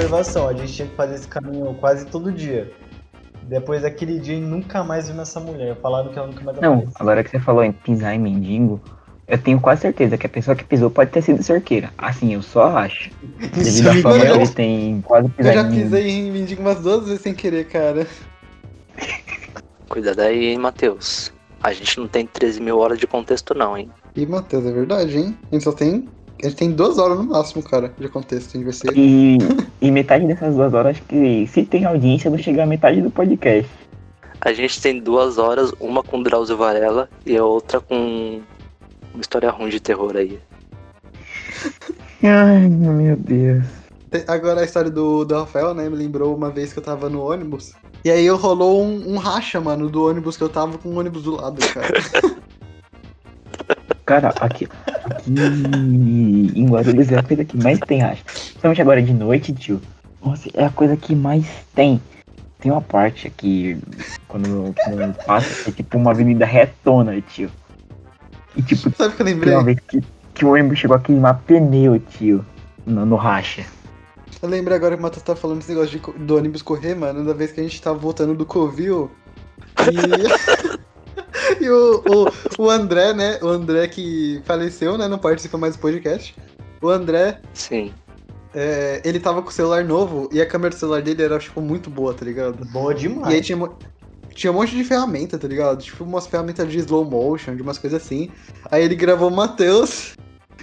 Observação, 0.06 0.46
a 0.48 0.52
gente 0.54 0.72
tinha 0.72 0.86
que 0.86 0.94
fazer 0.94 1.16
esse 1.16 1.26
caminho 1.26 1.74
quase 1.74 2.06
todo 2.06 2.30
dia. 2.30 2.70
Depois 3.42 3.82
daquele 3.82 4.20
dia, 4.20 4.38
nunca 4.38 4.84
mais 4.84 5.08
vimos 5.08 5.22
essa 5.28 5.40
mulher. 5.40 5.76
Falaram 5.82 6.12
que 6.12 6.18
ela 6.18 6.28
nunca 6.28 6.44
mais 6.44 6.56
Não, 6.58 6.74
apareceu. 6.74 6.92
agora 7.00 7.24
que 7.24 7.30
você 7.30 7.40
falou 7.40 7.64
em 7.64 7.72
pisar 7.72 8.14
em 8.14 8.18
mendigo, 8.20 8.80
eu 9.26 9.36
tenho 9.36 9.60
quase 9.60 9.80
certeza 9.82 10.16
que 10.16 10.24
a 10.24 10.28
pessoa 10.28 10.54
que 10.54 10.62
pisou 10.62 10.90
pode 10.90 11.10
ter 11.10 11.22
sido 11.22 11.42
cerqueira. 11.42 11.90
Assim, 11.98 12.34
eu 12.34 12.42
só 12.42 12.76
acho. 12.78 13.10
Devido 13.52 13.88
à 13.88 13.94
fama 14.00 14.24
que 14.24 14.30
eu- 14.30 14.36
ele 14.36 14.48
tem 14.48 15.00
quase 15.02 15.26
Eu 15.26 15.32
pisar 15.34 15.54
já 15.54 15.60
em 15.62 15.64
mendigo. 15.64 15.84
pisei 15.90 16.08
em 16.08 16.30
mendigo 16.30 16.62
umas 16.62 16.80
duas 16.80 17.04
vezes 17.06 17.22
sem 17.22 17.34
querer, 17.34 17.64
cara. 17.66 18.06
Cuidado 19.88 20.20
aí, 20.20 20.46
hein, 20.52 20.58
Matheus. 20.58 21.32
A 21.60 21.72
gente 21.72 21.98
não 21.98 22.06
tem 22.06 22.26
13 22.26 22.60
mil 22.60 22.78
horas 22.78 22.98
de 22.98 23.08
contexto, 23.08 23.54
não, 23.54 23.76
hein? 23.76 23.90
E, 24.14 24.24
Matheus, 24.24 24.64
é 24.66 24.70
verdade, 24.72 25.18
hein? 25.18 25.36
A 25.50 25.54
gente 25.54 25.64
só 25.64 25.72
tem. 25.72 26.08
A 26.42 26.48
gente 26.48 26.56
tem 26.56 26.70
duas 26.70 26.98
horas 26.98 27.16
no 27.16 27.24
máximo, 27.24 27.62
cara, 27.62 27.92
de 27.98 28.08
contexto. 28.08 28.50
A 28.50 28.52
gente 28.52 28.64
vai 28.64 28.72
ser. 28.72 28.96
E, 28.96 29.38
e 29.80 29.90
metade 29.90 30.26
dessas 30.26 30.54
duas 30.54 30.74
horas, 30.74 30.96
acho 30.96 31.02
que 31.02 31.46
se 31.46 31.64
tem 31.64 31.84
audiência, 31.84 32.30
não 32.30 32.38
chega 32.38 32.62
a 32.62 32.66
metade 32.66 33.00
do 33.00 33.10
podcast. 33.10 33.70
A 34.40 34.52
gente 34.52 34.80
tem 34.80 35.00
duas 35.00 35.38
horas, 35.38 35.72
uma 35.80 36.02
com 36.02 36.22
Drauzio 36.22 36.56
Varela 36.56 37.08
e 37.24 37.36
a 37.36 37.44
outra 37.44 37.80
com 37.80 38.40
uma 39.14 39.20
história 39.20 39.50
ruim 39.50 39.70
de 39.70 39.80
terror 39.80 40.14
aí. 40.14 40.38
Ai, 42.22 42.68
meu 42.68 43.16
Deus. 43.16 43.64
Agora 44.28 44.60
a 44.60 44.64
história 44.64 44.90
do, 44.90 45.24
do 45.24 45.34
Rafael, 45.34 45.74
né? 45.74 45.88
Me 45.88 45.96
lembrou 45.96 46.34
uma 46.34 46.50
vez 46.50 46.72
que 46.72 46.78
eu 46.78 46.82
tava 46.82 47.08
no 47.08 47.28
ônibus. 47.28 47.72
E 48.04 48.10
aí 48.10 48.24
eu 48.24 48.36
rolou 48.36 48.82
um, 48.82 49.14
um 49.14 49.16
racha, 49.16 49.60
mano, 49.60 49.88
do 49.88 50.06
ônibus 50.06 50.36
que 50.36 50.42
eu 50.42 50.48
tava 50.48 50.78
com 50.78 50.90
o 50.90 50.98
ônibus 50.98 51.24
do 51.24 51.34
lado, 51.34 51.58
cara. 51.72 51.88
Cara, 54.06 54.32
aqui, 54.40 54.68
aqui 54.86 55.30
em 56.54 56.66
Guarulhos 56.68 57.10
é 57.10 57.18
a 57.18 57.22
coisa 57.24 57.44
que 57.44 57.56
mais 57.56 57.78
tem, 57.80 58.02
acho. 58.02 58.22
Principalmente 58.24 58.80
agora 58.80 59.02
de 59.02 59.12
noite, 59.12 59.52
tio. 59.52 59.80
Nossa, 60.24 60.48
é 60.54 60.64
a 60.64 60.70
coisa 60.70 60.96
que 60.96 61.14
mais 61.14 61.44
tem. 61.74 62.00
Tem 62.60 62.70
uma 62.70 62.80
parte 62.80 63.26
aqui, 63.26 63.78
quando, 64.28 64.72
quando 64.84 65.14
passa, 65.24 65.68
é 65.70 65.72
tipo 65.72 65.98
uma 65.98 66.12
avenida 66.12 66.46
retona, 66.46 67.20
tio. 67.20 67.50
E 68.56 68.62
tipo, 68.62 68.90
Sabe 68.96 69.14
que 69.16 69.22
eu 69.22 69.26
tem 69.26 69.34
lembrei? 69.34 69.54
uma 69.54 69.64
vez 69.64 69.78
que, 69.80 70.00
que 70.34 70.44
o 70.44 70.52
ônibus 70.52 70.78
chegou 70.78 70.96
a 70.96 71.00
queimar 71.00 71.42
pneu, 71.46 71.98
tio. 71.98 72.46
No, 72.86 73.04
no 73.04 73.16
racha. 73.16 73.64
Eu 74.40 74.48
lembrei 74.48 74.76
agora 74.76 74.94
que 74.94 75.00
o 75.00 75.02
Matheus 75.02 75.24
tá 75.24 75.34
falando 75.34 75.60
esse 75.60 75.70
negócio 75.70 75.98
de, 75.98 76.24
do 76.24 76.36
ônibus 76.36 76.62
correr, 76.62 76.94
mano, 76.94 77.24
da 77.24 77.32
vez 77.34 77.50
que 77.50 77.60
a 77.60 77.62
gente 77.64 77.82
tava 77.82 77.98
voltando 77.98 78.34
do 78.34 78.46
Covil. 78.46 79.10
E, 79.80 80.75
e 81.60 81.68
o, 81.70 82.02
o, 82.06 82.62
o 82.64 82.70
André, 82.70 83.12
né? 83.12 83.38
O 83.42 83.48
André 83.48 83.88
que 83.88 84.40
faleceu, 84.44 84.96
né? 84.98 85.08
Não 85.08 85.18
participa 85.18 85.56
mais 85.58 85.76
do 85.76 85.80
podcast. 85.80 86.34
O 86.82 86.88
André, 86.88 87.40
Sim. 87.54 87.92
é, 88.54 89.00
ele 89.04 89.18
tava 89.18 89.42
com 89.42 89.48
o 89.48 89.52
celular 89.52 89.84
novo 89.84 90.28
e 90.32 90.40
a 90.40 90.46
câmera 90.46 90.70
do 90.70 90.78
celular 90.78 91.02
dele 91.02 91.22
era, 91.22 91.38
tipo, 91.38 91.60
muito 91.60 91.88
boa, 91.90 92.12
tá 92.14 92.24
ligado? 92.24 92.64
Boa 92.66 92.92
E 92.92 92.96
demais. 92.96 93.34
aí 93.34 93.40
tinha, 93.40 93.58
tinha 94.34 94.50
um 94.52 94.56
monte 94.56 94.76
de 94.76 94.84
ferramenta, 94.84 95.38
tá 95.38 95.48
ligado? 95.48 95.82
Tipo, 95.82 96.04
umas 96.04 96.26
ferramentas 96.26 96.68
de 96.70 96.78
slow 96.78 97.04
motion, 97.04 97.56
de 97.56 97.62
umas 97.62 97.78
coisas 97.78 98.02
assim. 98.02 98.30
Aí 98.70 98.84
ele 98.84 98.94
gravou 98.94 99.28
o 99.28 99.34
Matheus. 99.34 100.14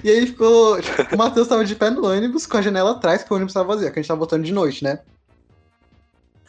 E 0.04 0.10
aí 0.10 0.28
ficou. 0.28 0.82
Tipo, 0.82 1.16
o 1.16 1.18
Matheus 1.18 1.48
tava 1.48 1.64
de 1.66 1.76
pé 1.76 1.90
no 1.90 2.06
ônibus 2.06 2.46
com 2.46 2.58
a 2.58 2.62
janela 2.62 2.92
atrás, 2.92 3.22
porque 3.22 3.34
o 3.34 3.38
ônibus 3.38 3.54
tava 3.54 3.74
vazio, 3.74 3.92
que 3.92 4.00
a 4.00 4.02
gente 4.02 4.08
tava 4.08 4.20
voltando 4.20 4.44
de 4.44 4.52
noite, 4.54 4.84
né? 4.84 5.00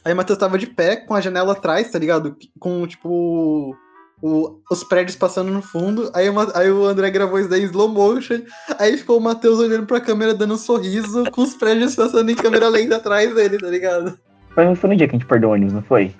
Aí 0.04 0.12
o 0.12 0.16
Matheus 0.16 0.38
tava 0.38 0.58
de 0.58 0.66
pé 0.66 0.96
com 0.96 1.14
a 1.14 1.20
janela 1.20 1.52
atrás, 1.52 1.90
tá 1.90 1.98
ligado? 1.98 2.36
Com, 2.58 2.86
tipo. 2.86 3.74
O- 4.26 4.58
os 4.70 4.82
prédios 4.82 5.16
passando 5.16 5.50
no 5.52 5.60
fundo. 5.60 6.10
Aí, 6.14 6.28
o 6.30 6.32
Ma- 6.32 6.50
aí 6.54 6.70
o 6.70 6.84
André 6.86 7.10
gravou 7.10 7.38
isso 7.38 7.48
daí 7.50 7.60
em 7.62 7.66
slow 7.66 7.88
motion. 7.88 8.40
Aí 8.78 8.96
ficou 8.96 9.18
o 9.18 9.20
Matheus 9.20 9.58
olhando 9.58 9.86
pra 9.86 10.00
câmera, 10.00 10.32
dando 10.32 10.54
um 10.54 10.58
sorriso, 10.58 11.24
com 11.30 11.42
os 11.42 11.54
prédios 11.54 11.94
passando 11.96 12.30
em 12.30 12.34
câmera 12.34 12.68
lenta 12.68 12.96
atrás 12.96 13.34
dele, 13.34 13.58
tá 13.58 13.66
ligado? 13.68 14.18
Foi, 14.54 14.74
foi 14.74 14.90
no 14.90 14.96
dia 14.96 15.06
que 15.06 15.14
a 15.14 15.18
gente 15.18 15.28
perdeu 15.28 15.50
o 15.50 15.52
ônibus, 15.52 15.74
não 15.74 15.82
foi? 15.82 16.14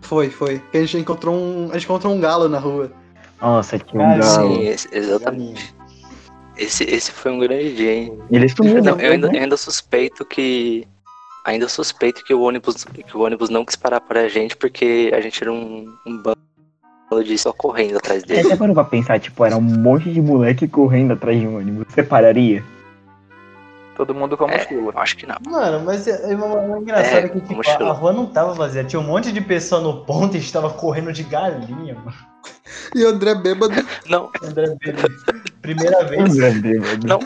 Foi, 0.00 0.30
foi. 0.30 0.58
Que 0.72 0.78
a 0.78 0.80
gente 0.80 0.96
encontrou 0.98 1.34
um. 1.34 1.68
A 1.70 1.74
gente 1.74 1.84
encontrou 1.84 2.14
um 2.14 2.20
galo 2.20 2.48
na 2.48 2.58
rua. 2.58 2.90
Nossa, 3.42 3.78
tinha 3.78 4.02
um 4.02 4.10
Ah, 4.10 4.16
galo. 4.18 4.54
Sim, 4.54 4.66
esse- 4.66 4.88
exatamente. 4.92 5.74
Esse, 6.56 6.84
esse 6.84 7.10
foi 7.12 7.30
um 7.32 7.38
grande 7.38 7.74
dia, 7.74 7.92
hein? 7.92 8.18
Ele 8.30 8.48
sumiu 8.48 8.74
Não, 8.76 8.82
depois, 8.82 9.02
eu 9.04 9.12
ainda, 9.12 9.28
né? 9.28 9.38
eu 9.38 9.42
ainda 9.42 9.56
suspeito 9.56 10.24
que. 10.24 10.86
Ainda 11.44 11.68
suspeito 11.68 12.22
que 12.22 12.34
o 12.34 12.40
ônibus, 12.42 12.84
que 12.84 13.16
o 13.16 13.20
ônibus 13.20 13.48
não 13.50 13.64
quis 13.64 13.76
parar 13.76 14.00
pra 14.00 14.28
gente 14.28 14.56
porque 14.56 15.10
a 15.14 15.20
gente 15.22 15.42
era 15.42 15.50
um, 15.50 15.90
um 16.06 16.16
bando 16.18 16.38
de 17.18 17.36
só 17.36 17.52
correndo 17.52 17.96
atrás 17.96 18.22
Você 18.22 18.26
dele. 18.34 18.46
até 18.46 18.56
parou 18.56 18.74
pra 18.74 18.84
pensar, 18.84 19.18
tipo, 19.18 19.44
era 19.44 19.56
um 19.56 19.60
monte 19.60 20.12
de 20.12 20.20
moleque 20.22 20.68
correndo 20.68 21.12
atrás 21.14 21.38
de 21.38 21.46
um 21.46 21.56
ônibus. 21.56 21.86
Você 21.88 22.02
pararia? 22.04 22.62
Todo 23.96 24.14
mundo 24.14 24.36
com 24.36 24.48
É, 24.48 24.56
mochila. 24.58 24.92
eu 24.94 24.98
acho 24.98 25.16
que 25.16 25.26
não. 25.26 25.36
Mano, 25.46 25.84
mas 25.84 26.06
é, 26.06 26.32
é, 26.32 26.34
uma- 26.34 26.76
é 26.76 26.78
engraçado 26.78 27.24
É, 27.26 27.28
que 27.28 27.40
tipo, 27.40 27.60
a, 27.68 27.88
a 27.88 27.92
rua 27.92 28.12
não 28.12 28.24
tava 28.26 28.54
vazia. 28.54 28.82
Tinha 28.84 29.00
um 29.00 29.04
monte 29.06 29.30
de 29.32 29.40
pessoa 29.40 29.80
no 29.80 30.04
ponto 30.06 30.34
e 30.34 30.38
a 30.38 30.40
gente 30.40 30.52
tava 30.52 30.70
correndo 30.70 31.12
de 31.12 31.22
galinha, 31.24 31.94
mano. 31.96 32.14
E 32.94 33.04
o 33.04 33.08
André 33.08 33.34
bêbado. 33.34 33.74
Não, 34.08 34.30
André 34.42 34.74
Bebe, 34.80 35.02
primeira 35.60 36.04
vez. 36.04 36.34
Meu 36.34 36.60
Deus. 36.62 36.98
Não. 37.04 37.18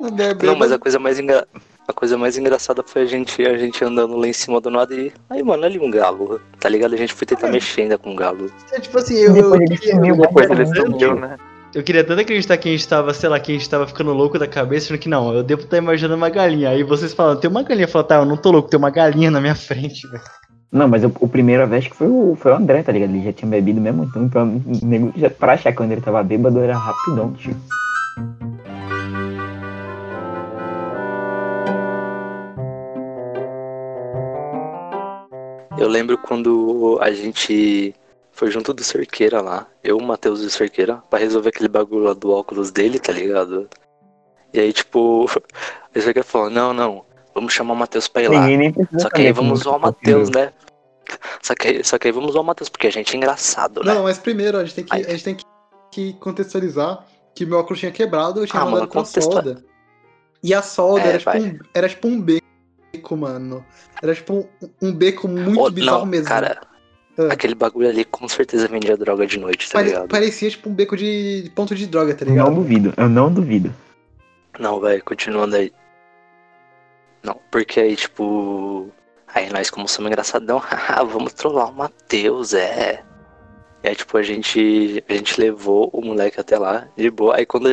André 0.00 0.28
bêbado. 0.28 0.46
não, 0.46 0.56
mas 0.56 0.72
a 0.72 0.78
coisa 0.78 0.98
mais 0.98 1.18
engra... 1.18 1.46
a 1.88 1.92
coisa 1.92 2.16
mais 2.16 2.38
engraçada 2.38 2.82
foi 2.86 3.02
a 3.02 3.06
gente, 3.06 3.42
a 3.44 3.56
gente 3.58 3.84
andando 3.84 4.16
lá 4.16 4.26
em 4.26 4.32
cima 4.32 4.60
do 4.60 4.70
nada 4.70 4.94
e. 4.94 5.12
Aí, 5.28 5.42
mano, 5.42 5.64
ali 5.64 5.78
um 5.78 5.90
galo. 5.90 6.40
Tá 6.60 6.68
ligado? 6.68 6.94
A 6.94 6.96
gente 6.96 7.12
foi 7.14 7.26
tentar 7.26 7.48
mexer 7.48 7.82
ainda 7.82 7.98
com 7.98 8.12
o 8.12 8.16
galo. 8.16 8.50
É, 8.72 8.80
tipo 8.80 8.98
assim, 8.98 9.14
eu, 9.16 9.34
eu, 9.36 9.50
Depois 9.50 9.60
ele 9.60 9.76
queria- 9.78 9.94
sumiu, 9.94 10.14
eu 10.14 10.20
Depois 10.20 10.50
ele 10.50 10.64
tanto- 10.64 10.90
sumiu, 10.92 11.14
né? 11.16 11.36
Eu 11.74 11.82
queria 11.82 12.04
tanto 12.04 12.20
acreditar 12.20 12.58
que 12.58 12.68
a 12.68 12.72
gente 12.72 12.86
tava, 12.86 13.14
sei 13.14 13.28
lá, 13.30 13.40
que 13.40 13.50
a 13.50 13.54
gente 13.54 13.68
tava 13.68 13.86
ficando 13.86 14.12
louco 14.12 14.38
da 14.38 14.46
cabeça, 14.46 14.86
achando 14.86 14.98
que 14.98 15.08
não, 15.08 15.32
eu 15.34 15.42
devo 15.42 15.62
estar 15.62 15.78
imaginando 15.78 16.16
uma 16.16 16.28
galinha. 16.28 16.68
Aí 16.68 16.82
vocês 16.82 17.14
falam, 17.14 17.34
tem 17.36 17.48
uma 17.50 17.62
galinha. 17.62 17.84
Eu 17.86 17.88
falo, 17.88 18.04
tá, 18.04 18.16
eu 18.16 18.26
não 18.26 18.36
tô 18.36 18.50
louco, 18.50 18.68
tem 18.68 18.76
uma 18.78 18.90
galinha 18.90 19.30
na 19.30 19.40
minha 19.40 19.54
frente, 19.54 20.06
velho. 20.06 20.22
Não, 20.70 20.86
mas 20.86 21.02
o, 21.02 21.10
o 21.20 21.26
primeiro 21.28 21.66
vez 21.66 21.86
que 21.88 21.96
foi 21.96 22.06
o, 22.08 22.36
foi 22.38 22.52
o 22.52 22.56
André, 22.56 22.82
tá 22.82 22.92
ligado? 22.92 23.10
Ele 23.14 23.24
já 23.24 23.32
tinha 23.32 23.50
bebido 23.50 23.80
mesmo, 23.80 24.04
então 24.04 24.28
pra, 24.28 24.44
nego- 24.82 25.12
já- 25.16 25.30
pra 25.30 25.54
achar 25.54 25.70
que 25.70 25.78
quando 25.78 25.92
ele 25.92 26.00
tava 26.02 26.22
bêbado 26.22 26.60
era 26.60 26.76
rapidão, 26.76 27.32
tio. 27.32 27.56
Eu 35.82 35.88
lembro 35.88 36.16
quando 36.16 36.98
a 37.02 37.10
gente 37.10 37.94
foi 38.30 38.50
junto 38.50 38.72
do 38.72 38.84
Cerqueira 38.84 39.40
lá, 39.40 39.66
eu, 39.82 39.96
o 39.98 40.02
Matheus 40.02 40.40
e 40.42 40.46
o 40.46 40.50
Cerqueira, 40.50 41.02
pra 41.10 41.18
resolver 41.18 41.48
aquele 41.48 41.68
bagulho 41.68 42.04
lá 42.04 42.14
do 42.14 42.30
óculos 42.30 42.70
dele, 42.70 42.98
tá 43.00 43.12
ligado? 43.12 43.68
E 44.54 44.60
aí, 44.60 44.72
tipo, 44.72 45.26
a 45.94 45.98
Zerga 45.98 46.22
falou, 46.22 46.48
não, 46.50 46.72
não, 46.72 47.04
vamos 47.34 47.52
chamar 47.52 47.74
o 47.74 47.76
Matheus 47.76 48.06
pra 48.06 48.22
ir 48.22 48.28
lá. 48.28 48.40
Ninguém 48.42 48.58
nem 48.58 48.72
precisa 48.72 49.00
Só 49.00 49.10
que 49.10 49.22
aí 49.22 49.32
vamos 49.32 49.60
zoar 49.60 49.76
o 49.76 49.80
tá 49.80 49.86
Matheus, 49.88 50.30
né? 50.30 50.52
Só 51.42 51.54
que, 51.54 51.66
aí- 51.68 51.84
só 51.84 51.98
que 51.98 52.06
aí 52.08 52.12
vamos 52.12 52.32
zoar 52.32 52.44
o 52.44 52.46
Matheus, 52.46 52.68
porque 52.68 52.86
a 52.86 52.92
gente 52.92 53.12
é 53.12 53.16
engraçado, 53.16 53.82
né? 53.82 53.92
Não, 53.92 54.04
mas 54.04 54.18
primeiro 54.18 54.58
a 54.58 54.64
gente 54.64 54.76
tem 54.76 54.84
que, 54.84 54.94
a 54.94 55.10
gente 55.10 55.24
tem 55.24 55.34
que, 55.34 55.44
que 55.90 56.12
contextualizar 56.20 57.04
que 57.34 57.44
meu 57.44 57.58
óculos 57.58 57.80
tinha 57.80 57.90
quebrado, 57.90 58.40
eu 58.40 58.46
tinha 58.46 58.62
Ah, 58.62 58.64
mandado 58.66 58.80
mano, 58.82 58.88
com 58.92 59.00
a 59.00 59.02
contextua- 59.04 59.32
solda. 59.42 59.64
E 60.44 60.54
a 60.54 60.62
solda 60.62 61.00
É, 61.00 61.08
era, 61.08 61.18
tipo 61.18 61.38
um, 61.38 61.58
era 61.74 61.88
tipo 61.88 62.08
um 62.08 62.20
beco, 62.92 63.16
mano. 63.16 63.64
Era 64.02 64.14
tipo 64.14 64.34
um, 64.34 64.48
um 64.88 64.92
beco 64.92 65.26
muito 65.28 65.60
Ô, 65.60 65.70
bizarro 65.70 65.98
não, 66.00 66.06
mesmo. 66.06 66.26
cara, 66.28 66.60
Ah. 67.18 67.32
aquele 67.32 67.54
bagulho 67.54 67.88
ali 67.88 68.04
com 68.04 68.26
certeza 68.28 68.68
vendia 68.68 68.96
droga 68.96 69.26
de 69.26 69.38
noite, 69.38 69.68
tá 69.70 69.78
Pare- 69.78 69.88
ligado? 69.88 70.08
parecia 70.08 70.50
tipo 70.50 70.68
um 70.70 70.74
beco 70.74 70.96
de 70.96 71.50
ponto 71.54 71.74
de 71.74 71.86
droga, 71.86 72.14
tá 72.14 72.24
Eu 72.24 72.28
não 72.28 72.34
ligado? 72.36 72.54
duvido, 72.54 72.94
eu 72.96 73.08
não 73.08 73.32
duvido. 73.32 73.74
Não, 74.58 74.80
velho, 74.80 75.02
continuando 75.04 75.56
aí. 75.56 75.72
Não, 77.22 77.40
porque 77.50 77.80
aí, 77.80 77.96
tipo. 77.96 78.88
Aí 79.34 79.48
nós, 79.50 79.70
como 79.70 79.88
somos 79.88 80.10
engraçadão, 80.10 80.60
vamos 81.10 81.32
trollar 81.32 81.70
o 81.70 81.74
Matheus, 81.74 82.52
é. 82.52 83.02
E 83.82 83.88
aí, 83.88 83.94
tipo, 83.96 84.16
a 84.18 84.22
gente. 84.22 85.02
A 85.08 85.14
gente 85.14 85.40
levou 85.40 85.88
o 85.92 86.04
moleque 86.04 86.38
até 86.40 86.58
lá, 86.58 86.86
de 86.96 87.10
boa. 87.10 87.36
Aí 87.36 87.46
quando. 87.46 87.68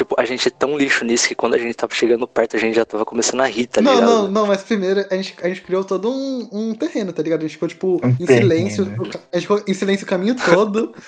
Tipo, 0.00 0.14
a 0.18 0.24
gente 0.24 0.48
é 0.48 0.50
tão 0.50 0.78
lixo 0.78 1.04
nisso 1.04 1.28
que 1.28 1.34
quando 1.34 1.54
a 1.54 1.58
gente 1.58 1.74
tava 1.74 1.92
chegando 1.94 2.26
perto, 2.26 2.56
a 2.56 2.58
gente 2.58 2.74
já 2.74 2.86
tava 2.86 3.04
começando 3.04 3.40
a 3.42 3.46
rir, 3.46 3.66
tá 3.66 3.82
não, 3.82 3.94
ligado? 3.94 4.08
não, 4.10 4.28
não, 4.30 4.46
mas 4.46 4.62
primeiro 4.62 5.04
a 5.10 5.14
gente, 5.14 5.36
a 5.42 5.46
gente 5.48 5.60
criou 5.60 5.84
todo 5.84 6.10
um, 6.10 6.48
um 6.50 6.74
terreno, 6.74 7.12
tá 7.12 7.22
ligado? 7.22 7.40
A 7.40 7.42
gente 7.42 7.52
ficou, 7.52 7.68
tipo, 7.68 8.00
Um 8.02 8.16
em 8.18 8.26
silêncio. 8.26 8.84
terreno. 8.86 9.02
o 9.04 9.10
ca- 9.10 9.20
A 9.30 9.36
gente 9.36 9.42
ficou 9.46 9.62
em 9.68 9.74
silêncio 9.74 10.06
o 10.06 10.08
caminho 10.08 10.34
todo. 10.36 10.94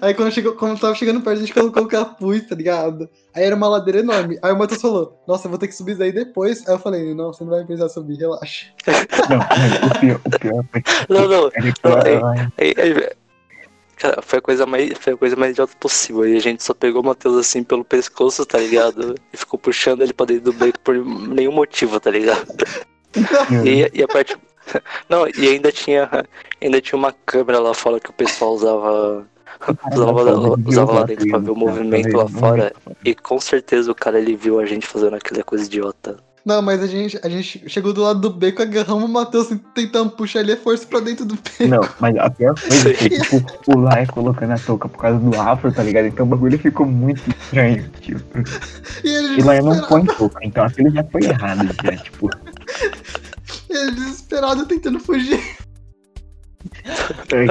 Aí 0.00 0.14
quando, 0.14 0.30
chegou, 0.32 0.52
quando 0.54 0.78
tava 0.80 0.94
chegando 0.94 1.20
perto, 1.20 1.36
a 1.38 1.40
gente 1.40 1.52
colocou 1.52 1.82
o 1.82 1.88
capuz, 1.88 2.46
tá 2.46 2.54
ligado? 2.54 3.08
Aí 3.34 3.42
era 3.44 3.56
uma 3.56 3.68
ladeira 3.68 3.98
enorme. 3.98 4.38
Aí 4.40 4.52
o 4.52 4.56
Matheus 4.58 4.80
falou, 4.80 5.20
nossa, 5.26 5.46
eu 5.46 5.50
vou 5.50 5.58
ter 5.58 5.66
que 5.66 5.74
subir 5.74 5.90
isso 5.92 5.98
daí 5.98 6.12
depois. 6.12 6.66
Aí 6.68 6.74
eu 6.74 6.78
falei, 6.78 7.12
não, 7.12 7.32
você 7.32 7.42
não 7.44 7.50
vai 7.50 7.64
precisar 7.64 7.88
subir, 7.88 8.16
relaxa. 8.16 8.66
Não, 9.28 9.88
o 9.88 10.00
pior, 10.00 10.20
o 10.24 10.38
pior 10.38 10.64
foi 10.70 10.80
que 10.82 10.92
Não, 11.12 11.28
não. 11.28 11.50
Não, 11.84 11.98
é- 11.98 12.12
ela- 12.14 12.52
Aí, 12.56 12.74
aí, 12.78 13.10
cara, 14.00 14.22
foi 14.22 14.38
a 14.38 14.42
coisa 14.42 14.66
mais, 14.66 14.92
foi 14.98 15.12
a 15.12 15.16
coisa 15.16 15.36
mais 15.36 15.52
idiota 15.52 15.76
possível. 15.78 16.26
E 16.26 16.36
a 16.36 16.40
gente 16.40 16.64
só 16.64 16.72
pegou 16.72 17.02
o 17.02 17.04
Matheus 17.04 17.36
assim 17.36 17.62
pelo 17.62 17.84
pescoço, 17.84 18.46
tá 18.46 18.58
ligado? 18.58 19.14
E 19.32 19.36
ficou 19.36 19.58
puxando 19.58 20.00
ele 20.00 20.14
pra 20.14 20.26
dentro 20.26 20.44
do 20.44 20.52
beco 20.54 20.80
por 20.80 20.94
nenhum 20.94 21.52
motivo, 21.52 22.00
tá 22.00 22.10
ligado? 22.10 22.46
E, 23.64 23.90
e 23.92 24.02
a 24.02 24.08
parte. 24.08 24.36
Não, 25.08 25.26
e 25.28 25.48
ainda 25.48 25.70
tinha, 25.70 26.08
ainda 26.60 26.80
tinha 26.80 26.96
uma 26.96 27.12
câmera 27.26 27.58
lá 27.58 27.74
fora 27.74 27.98
que 27.98 28.08
o 28.08 28.12
pessoal 28.12 28.52
usava, 28.52 29.26
usava, 29.92 30.58
usava 30.64 30.92
lá 30.92 31.02
dentro 31.04 31.28
pra 31.28 31.38
ver 31.38 31.50
o 31.50 31.56
movimento 31.56 32.16
lá 32.16 32.28
fora. 32.28 32.72
E 33.04 33.14
com 33.14 33.40
certeza 33.40 33.90
o 33.90 33.94
cara 33.94 34.18
ele 34.18 34.36
viu 34.36 34.60
a 34.60 34.66
gente 34.66 34.86
fazendo 34.86 35.16
aquela 35.16 35.42
coisa 35.42 35.64
idiota. 35.64 36.18
Não, 36.44 36.62
mas 36.62 36.82
a 36.82 36.86
gente, 36.86 37.18
a 37.22 37.28
gente 37.28 37.68
chegou 37.68 37.92
do 37.92 38.02
lado 38.02 38.20
do 38.20 38.30
beco, 38.30 38.62
agarramos 38.62 39.04
o 39.04 39.12
Matheus 39.12 39.48
tentando 39.74 40.10
puxar 40.10 40.40
ele 40.40 40.52
a 40.52 40.56
força 40.56 40.86
pra 40.86 41.00
dentro 41.00 41.24
do 41.26 41.34
beco. 41.34 41.66
Não, 41.68 41.80
mas 42.00 42.16
a 42.16 42.30
pior 42.30 42.54
coisa 42.60 42.94
foi, 42.94 43.10
tipo, 43.10 43.44
o 43.66 43.78
Lai 43.78 44.06
colocando 44.06 44.52
a 44.52 44.58
touca 44.58 44.88
por 44.88 44.98
causa 44.98 45.18
do 45.18 45.38
afro, 45.38 45.70
tá 45.72 45.82
ligado? 45.82 46.06
Então 46.06 46.24
o 46.24 46.28
bagulho 46.28 46.58
ficou 46.58 46.86
muito 46.86 47.28
estranho, 47.30 47.88
tipo. 48.00 48.38
E 49.04 49.08
ele 49.08 49.40
E 49.40 49.42
Lai 49.42 49.60
não 49.60 49.72
desesperado, 49.72 49.88
põe 50.06 50.16
touca, 50.16 50.38
então 50.42 50.64
aquilo 50.64 50.90
já 50.90 51.04
foi 51.04 51.24
errado, 51.24 51.68
já, 51.84 51.96
tipo. 51.96 52.30
ele 53.68 53.90
desesperado 53.92 54.66
tentando 54.66 54.98
fugir. 54.98 55.40
ai, 57.32 57.48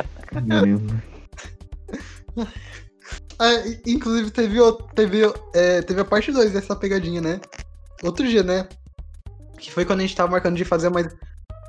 Caramba. 0.47 1.03
Ah, 3.37 3.53
e- 3.65 3.81
inclusive 3.87 4.31
teve, 4.31 4.57
teve, 4.95 5.21
é, 5.53 5.81
teve 5.81 6.01
a 6.01 6.05
parte 6.05 6.31
2 6.31 6.51
dessa 6.51 6.75
pegadinha, 6.75 7.21
né? 7.21 7.39
Outro 8.03 8.27
dia, 8.27 8.43
né? 8.43 8.67
Que 9.59 9.71
foi 9.71 9.85
quando 9.85 9.99
a 9.99 10.01
gente 10.03 10.15
tava 10.15 10.31
marcando 10.31 10.55
de 10.55 10.65
fazer 10.65 10.89
mais. 10.89 11.07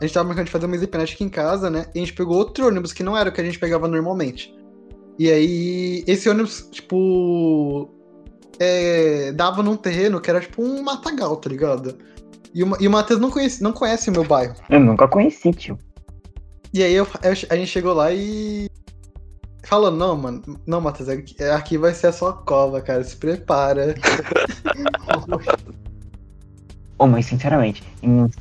A 0.00 0.04
gente 0.04 0.14
tava 0.14 0.26
marcando 0.26 0.46
de 0.46 0.52
fazer 0.52 0.66
uma 0.66 0.76
aqui 0.76 1.24
em 1.24 1.28
casa, 1.28 1.68
né? 1.68 1.86
E 1.94 1.98
a 1.98 2.00
gente 2.00 2.14
pegou 2.14 2.36
outro 2.36 2.66
ônibus 2.66 2.92
que 2.92 3.02
não 3.02 3.16
era 3.16 3.28
o 3.28 3.32
que 3.32 3.40
a 3.40 3.44
gente 3.44 3.58
pegava 3.58 3.86
normalmente. 3.86 4.54
E 5.18 5.30
aí, 5.30 6.04
esse 6.06 6.28
ônibus, 6.28 6.68
tipo. 6.70 7.90
é, 8.58 9.32
dava 9.32 9.62
num 9.62 9.76
terreno 9.76 10.20
que 10.20 10.30
era 10.30 10.40
tipo 10.40 10.62
um 10.62 10.82
matagal, 10.82 11.36
tá 11.36 11.50
ligado? 11.50 11.98
E 12.54 12.64
o, 12.64 12.76
e 12.80 12.88
o 12.88 12.90
Matheus 12.90 13.20
não 13.20 13.30
conhece, 13.30 13.62
não 13.62 13.72
conhece 13.72 14.08
o 14.08 14.12
meu 14.12 14.24
bairro. 14.24 14.54
Eu 14.68 14.80
nunca 14.80 15.06
conheci, 15.06 15.52
tio. 15.52 15.78
E 16.72 16.82
aí 16.82 16.94
eu- 16.94 17.06
eu- 17.22 17.48
a 17.50 17.56
gente 17.56 17.66
chegou 17.66 17.92
lá 17.94 18.12
e. 18.12 18.68
Falou, 19.64 19.90
não, 19.90 20.16
mano, 20.16 20.42
não, 20.66 20.80
Matheus, 20.80 21.08
aqui, 21.10 21.42
aqui 21.44 21.78
vai 21.78 21.94
ser 21.94 22.08
a 22.08 22.12
sua 22.12 22.32
cova, 22.32 22.80
cara, 22.80 23.04
se 23.04 23.14
prepara. 23.16 23.94
Ô, 27.00 27.06
mas 27.06 27.24
sinceramente, 27.24 27.82
em 28.02 28.10
uns, 28.10 28.36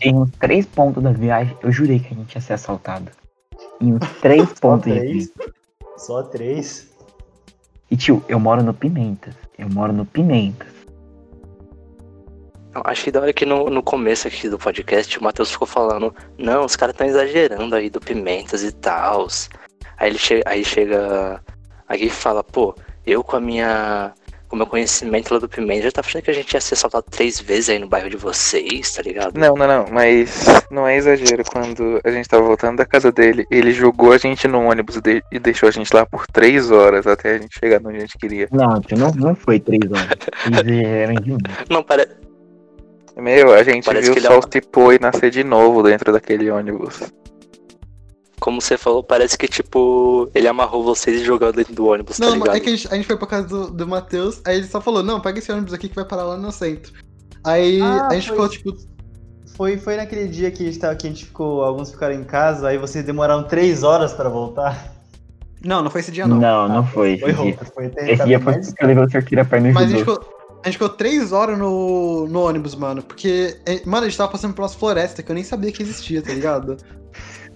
em 0.00 0.16
uns 0.16 0.30
três 0.40 0.64
pontos 0.64 1.02
da 1.02 1.12
viagem, 1.12 1.54
eu 1.62 1.70
jurei 1.70 2.00
que 2.00 2.14
a 2.14 2.16
gente 2.16 2.34
ia 2.34 2.40
ser 2.40 2.54
assaltado. 2.54 3.12
Em 3.78 3.92
uns 3.92 4.08
três 4.22 4.48
Só 4.48 4.54
pontos 4.58 4.90
de 4.90 4.98
três. 4.98 5.32
Só 5.98 6.22
três. 6.22 6.88
E 7.90 7.96
tio, 7.96 8.24
eu 8.26 8.40
moro 8.40 8.62
no 8.62 8.72
Pimentas. 8.72 9.34
Eu 9.58 9.68
moro 9.68 9.92
no 9.92 10.06
Pimentas. 10.06 10.72
Eu 12.74 12.80
achei 12.86 13.12
da 13.12 13.20
hora 13.20 13.34
que 13.34 13.44
no, 13.44 13.68
no 13.68 13.82
começo 13.82 14.26
aqui 14.26 14.48
do 14.48 14.58
podcast 14.58 15.18
o 15.18 15.22
Matheus 15.22 15.50
ficou 15.50 15.68
falando, 15.68 16.14
não, 16.38 16.64
os 16.64 16.74
caras 16.74 16.94
estão 16.94 17.06
exagerando 17.06 17.76
aí 17.76 17.90
do 17.90 18.00
Pimentas 18.00 18.62
e 18.62 18.72
tal. 18.72 19.28
Aí 19.98 20.08
ele 20.08 20.18
chega, 20.18 20.42
aí 20.46 20.64
chega 20.64 21.44
aqui 21.86 22.06
e 22.06 22.10
fala, 22.10 22.42
pô, 22.42 22.74
eu 23.04 23.22
com 23.22 23.36
a 23.36 23.40
minha. 23.40 24.14
Com 24.48 24.56
o 24.56 24.58
meu 24.58 24.66
conhecimento 24.66 25.32
lá 25.34 25.38
do 25.38 25.46
Pimenta, 25.48 25.82
já 25.82 25.92
tava 25.92 26.06
achando 26.08 26.22
que 26.22 26.30
a 26.30 26.34
gente 26.34 26.52
ia 26.54 26.60
ser 26.60 26.72
assaltado 26.72 27.04
três 27.10 27.38
vezes 27.38 27.68
aí 27.68 27.78
no 27.78 27.86
bairro 27.86 28.08
de 28.08 28.16
vocês, 28.16 28.90
tá 28.94 29.02
ligado? 29.02 29.38
Não, 29.38 29.54
não, 29.54 29.66
não, 29.68 29.84
mas 29.92 30.46
não 30.70 30.86
é 30.88 30.96
exagero. 30.96 31.44
Quando 31.44 32.00
a 32.02 32.10
gente 32.10 32.26
tava 32.26 32.42
voltando 32.44 32.78
da 32.78 32.86
casa 32.86 33.12
dele, 33.12 33.44
ele 33.50 33.72
jogou 33.72 34.10
a 34.12 34.16
gente 34.16 34.48
no 34.48 34.62
ônibus 34.62 35.00
de- 35.02 35.22
e 35.30 35.38
deixou 35.38 35.68
a 35.68 35.72
gente 35.72 35.92
lá 35.94 36.06
por 36.06 36.26
três 36.26 36.70
horas 36.70 37.06
até 37.06 37.34
a 37.34 37.38
gente 37.38 37.58
chegar 37.58 37.78
onde 37.84 37.98
a 37.98 38.00
gente 38.00 38.16
queria. 38.16 38.48
Não, 38.50 38.80
não, 38.96 39.10
não 39.14 39.34
foi 39.34 39.60
três 39.60 39.82
horas. 39.90 40.08
Não, 41.68 41.82
para... 41.82 42.06
Meu, 43.16 43.52
a 43.52 43.62
gente 43.62 43.84
Parece 43.84 44.06
viu 44.10 44.14
o 44.14 44.18
é 44.18 44.20
sol 44.28 44.36
uma- 44.40 44.48
se 44.50 44.60
pôr 44.60 44.94
e 44.94 44.98
nascer 44.98 45.30
de 45.30 45.44
novo 45.44 45.82
dentro 45.82 46.12
daquele 46.12 46.50
ônibus. 46.50 47.02
Como 48.38 48.60
você 48.60 48.76
falou, 48.78 49.02
parece 49.02 49.36
que 49.36 49.46
tipo, 49.48 50.30
ele 50.34 50.48
amarrou 50.48 50.82
vocês 50.82 51.20
e 51.20 51.24
jogou 51.24 51.52
dentro 51.52 51.74
do 51.74 51.86
ônibus, 51.86 52.16
tá 52.18 52.26
Não, 52.26 52.34
ligado? 52.34 52.56
é 52.56 52.60
que 52.60 52.68
a 52.68 52.76
gente, 52.76 52.88
a 52.92 52.94
gente 52.96 53.06
foi 53.06 53.16
pra 53.16 53.26
casa 53.26 53.46
do, 53.48 53.70
do 53.70 53.86
Matheus, 53.86 54.40
aí 54.44 54.56
ele 54.58 54.66
só 54.66 54.80
falou, 54.80 55.02
não, 55.02 55.20
pega 55.20 55.38
esse 55.38 55.50
ônibus 55.52 55.72
aqui 55.72 55.88
que 55.88 55.94
vai 55.94 56.04
parar 56.04 56.24
lá 56.24 56.36
no 56.36 56.50
centro. 56.52 56.92
Aí 57.44 57.80
Ah, 57.80 58.08
a 58.10 58.14
gente 58.14 58.28
foi 58.28 58.36
ficou, 58.36 58.48
tipo, 58.48 58.88
Foi, 59.56 59.76
foi 59.76 59.96
naquele 59.96 60.28
dia 60.28 60.50
que 60.52 60.62
a, 60.62 60.66
gente 60.66 60.78
tava, 60.78 60.94
que 60.94 61.06
a 61.06 61.10
gente 61.10 61.24
ficou. 61.24 61.64
Alguns 61.64 61.90
ficaram 61.90 62.14
em 62.14 62.22
casa, 62.22 62.68
aí 62.68 62.78
vocês 62.78 63.04
demoraram 63.04 63.42
três 63.42 63.82
horas 63.82 64.12
pra 64.12 64.28
voltar. 64.28 64.92
não, 65.64 65.82
não 65.82 65.90
foi 65.90 66.00
esse 66.00 66.12
dia 66.12 66.26
Não, 66.28 66.36
não. 66.38 66.68
não, 66.68 66.86
foi 66.86 67.18
Foi 67.18 67.32
dia. 67.32 67.42
roupa, 67.42 67.64
foi 67.64 67.88
ter 67.88 68.10
Esse 68.10 68.24
dia 68.24 68.38
foi 68.38 68.52
mais- 68.52 68.66
porque 68.68 68.84
eu 68.84 68.86
levei 68.88 69.04
o 69.04 69.44
pra 69.46 69.58
ir 69.58 69.72
Mas 69.72 69.84
a 69.84 69.88
gente, 69.88 69.98
ficou, 69.98 70.20
a 70.62 70.66
gente 70.68 70.74
ficou 70.74 70.88
três 70.88 71.32
horas 71.32 71.58
no, 71.58 72.26
no 72.28 72.40
ônibus, 72.40 72.76
mano, 72.76 73.02
porque, 73.02 73.56
é, 73.66 73.80
mano, 73.84 74.06
a 74.06 74.08
gente 74.08 74.16
tava 74.16 74.30
passando 74.30 74.54
pelas 74.54 74.74
florestas 74.76 75.24
que 75.24 75.30
eu 75.30 75.34
nem 75.34 75.42
sabia 75.42 75.72
que 75.72 75.82
existia, 75.82 76.22
tá 76.22 76.32
ligado? 76.32 76.76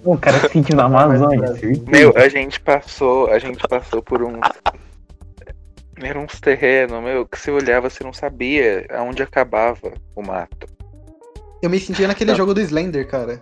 O 0.05 0.17
cara 0.19 0.39
se 0.41 0.49
sentiu 0.49 0.77
na 0.77 0.85
Amazônia. 0.85 1.55
Meu, 1.87 2.13
a 2.17 2.29
gente 2.29 2.59
passou, 2.61 3.29
a 3.31 3.39
gente 3.39 3.67
passou 3.69 4.03
por 4.03 4.23
um. 4.23 4.41
Eram 6.03 6.25
uns 6.25 6.41
terrenos, 6.41 7.03
meu, 7.03 7.25
que 7.27 7.39
você 7.39 7.51
olhava, 7.51 7.89
você 7.89 8.03
não 8.03 8.13
sabia 8.13 8.87
aonde 8.91 9.23
acabava 9.23 9.93
o 10.17 10.23
mato. 10.23 10.67
Eu 11.63 11.71
me 11.71 11.79
sentia 11.79 12.09
naquele 12.09 12.31
Não. 12.33 12.37
jogo 12.37 12.53
do 12.55 12.61
Slender, 12.61 13.07
cara. 13.07 13.41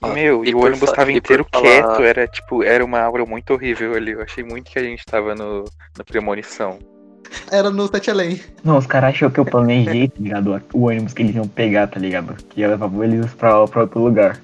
Ah, 0.00 0.08
meu, 0.08 0.44
e, 0.44 0.50
e 0.50 0.54
o 0.54 0.64
ônibus 0.64 0.90
fa- 0.90 0.96
tava 0.96 1.10
e 1.10 1.14
por 1.14 1.18
inteiro 1.26 1.46
falar- 1.50 1.64
quieto, 1.64 2.02
era 2.04 2.28
tipo, 2.28 2.62
era 2.62 2.84
uma 2.84 3.00
aura 3.00 3.26
muito 3.26 3.52
horrível 3.52 3.94
ali. 3.94 4.12
Eu 4.12 4.22
achei 4.22 4.44
muito 4.44 4.70
que 4.70 4.78
a 4.78 4.82
gente 4.84 5.04
tava 5.04 5.34
no, 5.34 5.64
no 5.98 6.04
premonição. 6.06 6.78
Era 7.50 7.68
no 7.70 7.88
Sete 7.88 8.08
Além. 8.10 8.40
Não, 8.62 8.78
os 8.78 8.86
caras 8.86 9.10
achou 9.10 9.28
que 9.30 9.40
eu 9.40 9.44
planejei, 9.44 10.08
tá 10.08 10.14
ligado? 10.20 10.62
O 10.72 10.86
ônibus 10.86 11.12
que 11.12 11.22
eles 11.22 11.34
iam 11.34 11.48
pegar, 11.48 11.88
tá 11.88 11.98
ligado? 11.98 12.34
Que 12.44 12.60
ia 12.60 12.68
levar 12.68 12.88
eles 13.02 13.34
pra, 13.34 13.66
pra 13.66 13.80
outro 13.82 14.00
lugar. 14.00 14.40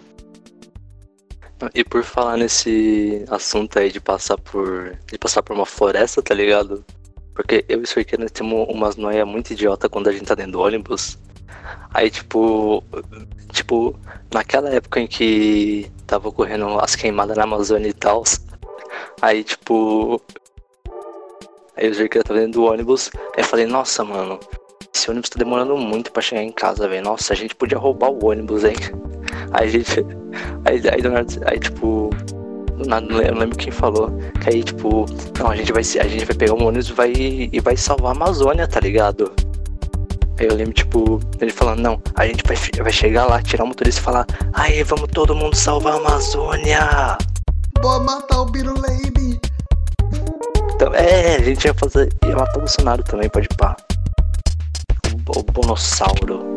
E 1.75 1.85
por 1.85 2.03
falar 2.03 2.37
nesse 2.37 3.25
assunto 3.29 3.79
aí 3.79 3.91
de 3.91 4.01
passar 4.01 4.37
por. 4.39 4.99
de 5.07 5.19
passar 5.19 5.43
por 5.43 5.55
uma 5.55 5.67
floresta, 5.67 6.23
tá 6.23 6.35
ligado? 6.35 6.85
Porque 7.35 7.65
eu 7.69 7.81
e 7.81 7.83
o 7.83 7.87
Sorqueira 7.87 8.23
nós 8.23 8.31
temos 8.31 8.67
umas 8.69 8.97
noias 8.97 9.27
muito 9.27 9.53
idiota 9.53 9.89
quando 9.89 10.09
a 10.09 10.13
gente 10.13 10.25
tá 10.25 10.35
dentro 10.35 10.53
do 10.53 10.61
ônibus. 10.61 11.19
Aí 11.93 12.11
tipo. 12.11 12.83
Tipo, 13.53 13.97
naquela 14.33 14.69
época 14.71 15.01
em 15.01 15.07
que 15.07 15.91
tava 16.07 16.29
ocorrendo 16.29 16.79
as 16.81 16.97
queimadas 16.97 17.37
na 17.37 17.45
Amazônia 17.45 17.89
e 17.89 17.93
tal. 17.93 18.25
Aí 19.23 19.45
tipo. 19.45 20.21
Aí 21.77 21.89
o 21.89 21.95
Sorqueira 21.95 22.25
tava 22.25 22.41
dentro 22.41 22.61
do 22.61 22.65
ônibus. 22.65 23.11
Aí 23.37 23.43
eu 23.43 23.45
falei, 23.45 23.67
nossa, 23.67 24.05
mano, 24.05 24.39
esse 24.95 25.11
ônibus 25.11 25.31
tá 25.31 25.39
demorando 25.39 25.77
muito 25.77 26.13
pra 26.13 26.23
chegar 26.23 26.43
em 26.43 26.53
casa, 26.53 26.89
velho. 26.89 27.05
Nossa, 27.05 27.33
a 27.33 27.37
gente 27.37 27.55
podia 27.55 27.79
roubar 27.79 28.11
o 28.11 28.27
ônibus, 28.27 28.65
hein? 28.65 28.77
Aí 29.55 29.69
a 29.69 29.71
gente. 29.71 30.05
Aí, 30.65 30.83
aí, 30.93 31.01
do 31.03 31.11
nada- 31.11 31.41
aí, 31.47 31.59
tipo, 31.59 32.11
na- 32.87 33.01
não 33.01 33.17
lembro- 33.17 33.33
não 33.35 33.41
lembro 33.41 33.57
quem 33.59 33.73
falou. 33.73 34.11
Que 34.43 34.51
aí, 34.51 34.63
tipo, 34.65 35.07
não, 35.39 35.51
a 35.51 35.57
gente 35.57 35.73
vai, 35.73 35.83
a 35.83 36.09
gente 36.09 36.25
vai 36.25 36.37
pegar 36.37 36.55
um 36.55 36.67
ônibus 36.67 36.89
e 36.89 36.93
vai, 36.93 37.13
e 37.15 37.61
vai 37.61 37.77
salvar 37.77 38.13
a 38.13 38.17
Amazônia, 38.17 38.67
tá 38.69 38.81
ligado? 38.81 39.33
Aí 40.39 40.47
eu 40.47 40.55
lembro, 40.55 40.73
tipo, 40.75 41.21
ele 41.41 41.53
falando, 41.53 41.79
não, 41.81 42.03
a 42.17 42.27
gente 42.27 42.43
vai, 42.45 42.57
vai 42.83 42.93
chegar 42.93 43.25
lá, 43.27 43.41
tirar 43.41 43.63
o 43.63 43.69
motorista 43.69 44.01
e 44.01 44.05
falar, 44.05 44.27
aí, 44.53 44.83
vamos 44.83 45.09
todo 45.13 45.35
mundo 45.35 45.55
salvar 45.55 45.95
a 45.95 45.97
Amazônia! 45.99 47.17
Bora 47.81 48.03
matar 48.03 48.41
o 48.41 48.47
Birulane! 48.47 49.41
Então, 50.75 50.93
é, 50.93 51.37
a 51.37 51.41
gente 51.43 51.65
ia 51.67 51.75
fazer. 51.75 52.13
ia 52.27 52.35
matar 52.35 52.57
o 52.57 52.59
Bolsonaro 52.61 53.03
também, 53.05 53.29
pode 53.29 53.47
pá. 53.57 53.77
O, 55.29 55.39
o 55.39 55.43
Bonossauro. 55.45 56.54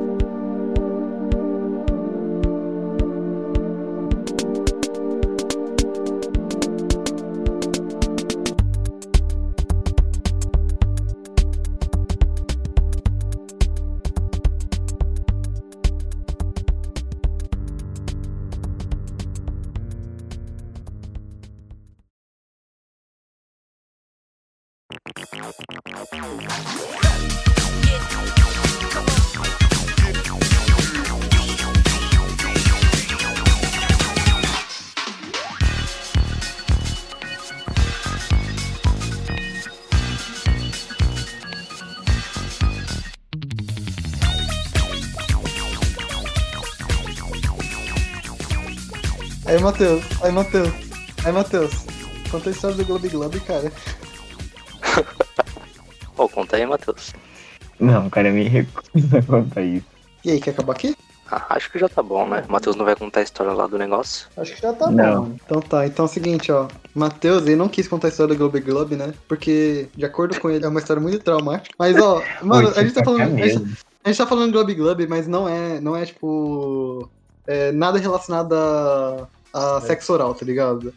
Aí, 49.58 49.64
Matheus, 49.64 50.04
aí, 50.22 50.32
Matheus, 50.32 50.70
aí, 51.26 51.32
Matheus. 51.32 51.74
Conta 52.30 52.50
a 52.50 52.52
história 52.52 52.78
do 52.78 52.86
Globo 52.86 53.10
Globo, 53.10 53.42
cara. 53.42 53.72
Pô, 56.16 56.30
conta 56.30 56.58
aí, 56.58 56.66
Matheus. 56.68 57.12
Não, 57.80 58.08
cara, 58.08 58.28
eu 58.28 58.36
me 58.36 58.44
recuso 58.44 59.18
a 59.18 59.24
contar 59.24 59.64
isso. 59.64 59.84
E 60.24 60.30
aí, 60.30 60.40
quer 60.40 60.52
acabar 60.52 60.74
aqui? 60.74 60.96
Ah, 61.32 61.56
acho 61.56 61.72
que 61.72 61.80
já 61.80 61.90
tá 61.90 62.04
bom, 62.04 62.28
né? 62.30 62.44
O 62.48 62.52
Matheus 62.52 62.76
não 62.76 62.86
vai 62.86 62.96
contar 62.96 63.22
a 63.22 63.24
história 63.24 63.52
lá 63.52 63.66
do 63.66 63.80
negócio. 63.80 64.28
Acho 64.38 64.54
que 64.54 64.62
já 64.62 64.74
tá 64.74 64.92
Não. 64.92 65.24
bom. 65.24 65.36
Então 65.44 65.60
tá, 65.60 65.88
então 65.88 66.06
é 66.06 66.08
o 66.08 66.12
seguinte, 66.12 66.52
ó. 66.52 66.68
Matheus, 66.94 67.42
ele 67.48 67.56
não 67.56 67.68
quis 67.68 67.88
contar 67.88 68.10
a 68.10 68.12
história 68.12 68.36
do 68.36 68.38
Globo 68.38 68.62
Globo, 68.62 68.96
né? 68.96 69.12
Porque, 69.28 69.90
de 69.96 70.06
acordo 70.06 70.40
com 70.40 70.52
ele, 70.52 70.66
é 70.66 70.70
uma 70.70 70.80
história 70.80 71.02
muito 71.02 71.18
traumática. 71.18 71.74
Mas, 71.80 71.98
ó, 72.00 72.22
mano, 72.46 72.70
a 72.76 72.84
gente 72.84 72.94
tá 72.94 73.04
falando. 73.04 73.42
A 73.42 73.48
gente, 73.48 73.80
a 74.04 74.10
gente 74.10 74.18
tá 74.20 74.28
falando 74.28 74.52
Globo 74.52 74.76
Globo, 74.76 75.04
mas 75.10 75.28
não 75.28 75.50
é, 75.50 75.82
não 75.82 75.98
é 75.98 76.06
tipo. 76.06 77.10
é, 77.48 77.72
nada 77.72 77.98
relacionado 77.98 78.54
a, 78.54 79.28
a 79.54 79.82
sexo 79.82 80.14
oral, 80.14 80.34
tá 80.36 80.46
ligado? 80.46 80.94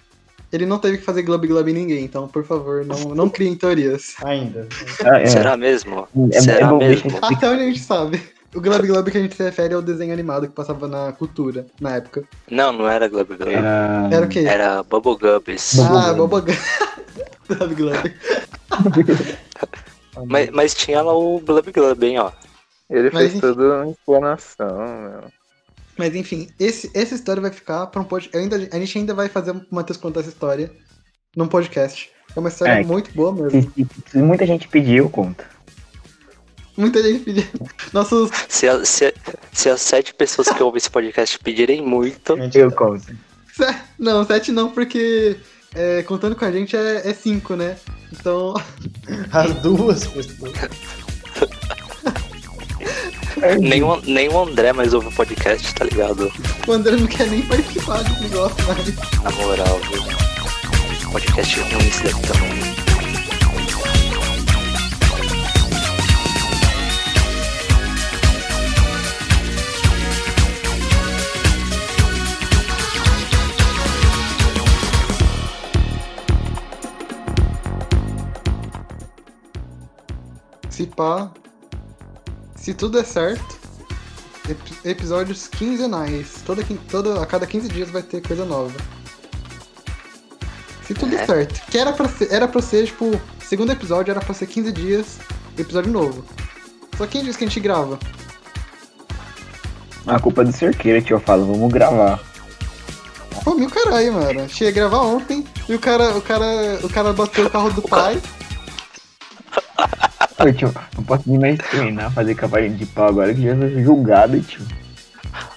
Ele 0.53 0.67
não 0.67 0.79
teve 0.79 0.99
que 0.99 1.05
fazer 1.05 1.23
Globo 1.23 1.47
Globo 1.47 1.69
em 1.69 1.73
ninguém, 1.75 2.05
então, 2.05 2.27
por 2.27 2.45
favor, 2.45 2.85
não, 2.85 2.99
não 3.15 3.29
criem 3.31 3.55
teorias. 3.55 4.15
Ainda. 4.25 4.69
Ah, 5.05 5.21
é. 5.21 5.27
Será 5.27 5.57
mesmo? 5.57 6.09
É- 6.33 6.37
é 6.37 6.41
Será 6.41 6.67
bom 6.67 6.79
mesmo? 6.79 7.19
Até 7.23 7.49
onde 7.49 7.63
a 7.63 7.67
gente 7.67 7.79
sabe. 7.81 8.21
O 8.53 8.61
Globo 8.61 8.85
Globo 8.85 9.09
que 9.13 9.17
a 9.17 9.23
gente 9.23 9.37
se 9.37 9.45
refere 9.45 9.75
é 9.75 9.77
o 9.77 9.83
desenho 9.83 10.13
animado 10.13 10.49
que 10.49 10.53
passava 10.53 10.89
na 10.89 11.13
cultura, 11.13 11.67
na 11.81 11.95
época. 11.97 12.25
Não, 12.51 12.73
não 12.73 12.89
era 12.89 13.07
Glub 13.07 13.29
Glub. 13.37 13.53
Era... 13.53 14.09
Era 14.11 14.27
o 14.27 14.29
quê? 14.29 14.41
Era 14.41 14.83
Bubble 14.83 15.17
Gubbies. 15.17 15.79
ah, 15.79 16.13
Bobogan. 16.15 16.53
Globo 17.47 17.75
Globo. 17.77 18.11
Mas, 20.27 20.51
mas 20.51 20.75
tinha 20.75 21.01
lá 21.01 21.13
o 21.17 21.39
Glub 21.39 21.71
Glub, 21.73 22.05
hein, 22.05 22.19
ó. 22.19 22.33
Ele 22.89 23.11
Mas 23.13 23.23
fez 23.23 23.31
enfim. 23.35 23.41
toda 23.41 23.63
uma 23.85 23.91
explanação, 23.93 24.77
meu. 24.77 25.40
Mas 26.01 26.15
enfim, 26.15 26.49
esse, 26.59 26.91
essa 26.95 27.15
história 27.15 27.43
vai 27.43 27.51
ficar 27.51 27.87
pra 27.89 28.01
um 28.01 28.05
podcast. 28.05 28.39
Ainda, 28.39 28.57
a 28.57 28.79
gente 28.81 28.97
ainda 28.97 29.13
vai 29.13 29.29
fazer 29.29 29.51
o 29.51 29.61
Matheus 29.71 29.99
contar 29.99 30.21
essa 30.21 30.31
história 30.31 30.73
num 31.37 31.47
podcast. 31.47 32.09
É 32.35 32.41
uma 32.41 32.49
história 32.49 32.73
É. 32.73 32.83
muito 32.83 33.13
boa 33.13 33.33
mesmo. 33.35 33.71
Se, 33.77 33.87
se- 34.13 34.19
muita 34.19 34.47
gente 34.47 34.67
pediu, 34.67 35.05
eu 35.05 35.11
conto. 35.11 35.45
Muita 36.75 37.03
gente 37.03 37.23
pediu. 37.23 37.45
Nossos. 37.93 38.31
Se, 38.49 38.67
a- 38.67 38.83
se, 38.83 39.13
se 39.53 39.69
as 39.69 39.83
sete 39.83 40.15
pessoas 40.15 40.49
que 40.49 40.63
ouvem 40.63 40.79
esse 40.79 40.89
podcast 40.91 41.39
pedirem 41.39 41.83
muito, 41.83 42.35
Eu 42.55 42.73
conto. 42.73 43.05
se- 43.53 43.77
Não, 43.99 44.25
sete 44.25 44.51
não, 44.53 44.71
porque 44.71 45.37
é, 45.75 46.03
contando 46.05 46.35
com 46.35 46.47
a 46.47 46.51
gente 46.51 46.75
é, 46.77 47.11
é 47.11 47.13
cinco, 47.13 47.57
né? 47.57 47.77
Então. 48.11 48.55
As 49.33 49.53
duas 49.57 50.07
pessoas. 50.07 50.53
nem 53.61 53.83
o, 53.83 54.01
nem 54.03 54.29
o 54.29 54.43
André 54.43 54.73
mais 54.73 54.95
ouve 54.95 55.09
o 55.09 55.13
podcast, 55.13 55.75
tá 55.75 55.85
ligado? 55.85 56.33
O 56.67 56.73
André 56.73 56.97
não 56.97 57.07
quer 57.07 57.29
nem 57.29 57.43
participar 57.43 58.03
do 58.03 58.21
negócio 58.21 58.57
mais. 58.67 59.23
Na 59.23 59.31
moral, 59.31 59.81
viu? 59.91 61.11
Podcast 61.11 61.61
ruim 61.61 61.89
esse 61.89 62.05
daqui 62.05 62.23
também. 62.23 62.61
Se 80.71 80.87
pá. 80.87 81.33
Se 82.61 82.75
tudo 82.75 82.99
der 82.99 83.07
certo. 83.07 83.59
ep- 84.49 84.59
episódios 84.87 85.49
quinzenais. 85.49 86.43
Toda, 86.45 86.63
toda, 86.91 87.23
a 87.23 87.27
cada 87.27 87.47
15 87.47 87.69
dias 87.69 87.91
vai 87.91 88.03
ter 88.03 88.21
coisa 88.27 88.45
nova. 88.45 88.73
Se 90.87 90.95
tudo 90.95 91.11
der 91.11 91.21
É. 91.23 91.27
certo. 91.27 91.61
Que 91.71 91.79
era 91.79 91.93
pra 91.93 92.09
ser, 92.09 92.33
era 92.33 92.49
pra 92.49 92.61
ser, 92.61 92.87
tipo, 92.87 93.19
segundo 93.49 93.71
episódio 93.73 94.11
era 94.11 94.21
pra 94.21 94.35
ser 94.35 94.47
15 94.47 94.73
dias, 94.73 95.19
episódio 95.57 95.93
novo. 95.93 96.25
Só 96.99 97.07
quem 97.07 97.25
diz 97.25 97.37
que 97.37 97.45
a 97.45 97.47
gente 97.47 97.61
grava? 97.61 97.99
A 100.07 100.19
culpa 100.19 100.43
é 100.43 100.45
do 100.47 100.53
cerqueira, 100.53 101.01
tio. 101.01 101.17
Eu 101.17 101.21
falo, 101.21 101.47
vamos 101.47 101.73
gravar. 101.73 102.19
Pô, 103.45 103.55
meu 103.55 103.71
caralho, 103.71 104.13
mano. 104.15 104.49
Cheguei 104.49 104.69
a 104.69 104.75
gravar 104.75 105.01
ontem 105.03 105.47
e 105.69 105.75
o 105.75 105.79
cara, 105.79 106.17
o 106.17 106.21
cara, 106.21 106.81
o 106.83 106.89
cara 106.91 107.13
bateu 107.13 107.47
o 107.47 107.51
carro 107.51 107.71
do 107.73 107.83
pai. 107.83 108.21
Ô, 110.39 110.53
tio, 110.53 110.75
não 111.01 111.05
posso 111.05 111.23
nem 111.29 111.39
mais 111.39 111.59
treinar, 111.59 112.13
fazer 112.13 112.35
cavalinho 112.35 112.77
de 112.77 112.87
pau 112.87 113.09
agora 113.09 113.35
que 113.35 113.43
já 113.43 113.57
foi 113.57 113.83
julgado, 113.83 114.41
tio. 114.43 114.63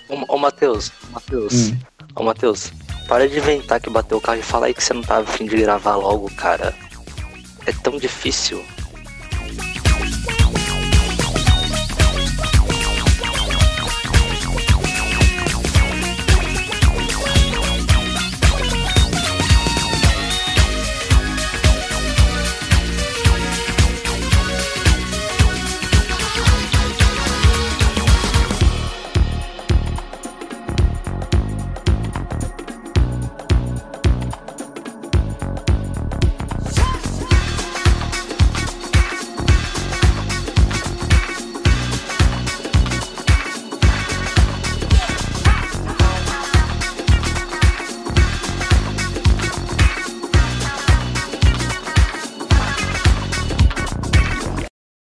Ô, 0.10 0.36
ô 0.36 0.38
Matheus, 0.38 0.92
Matheus, 1.12 1.54
Hum. 1.72 1.78
ô 2.16 2.24
Matheus, 2.24 2.72
para 3.08 3.28
de 3.28 3.38
inventar 3.38 3.80
que 3.80 3.90
bateu 3.90 4.18
o 4.18 4.22
carro 4.22 4.40
e 4.40 4.44
fala 4.44 4.68
aí 4.68 4.74
que 4.74 4.84
você 4.84 4.94
não 4.94 5.02
tá 5.02 5.18
afim 5.18 5.46
de 5.46 5.58
gravar 5.58 5.96
logo, 5.96 6.30
cara. 6.36 6.74
É 7.66 7.72
tão 7.72 7.98
difícil. 7.98 8.64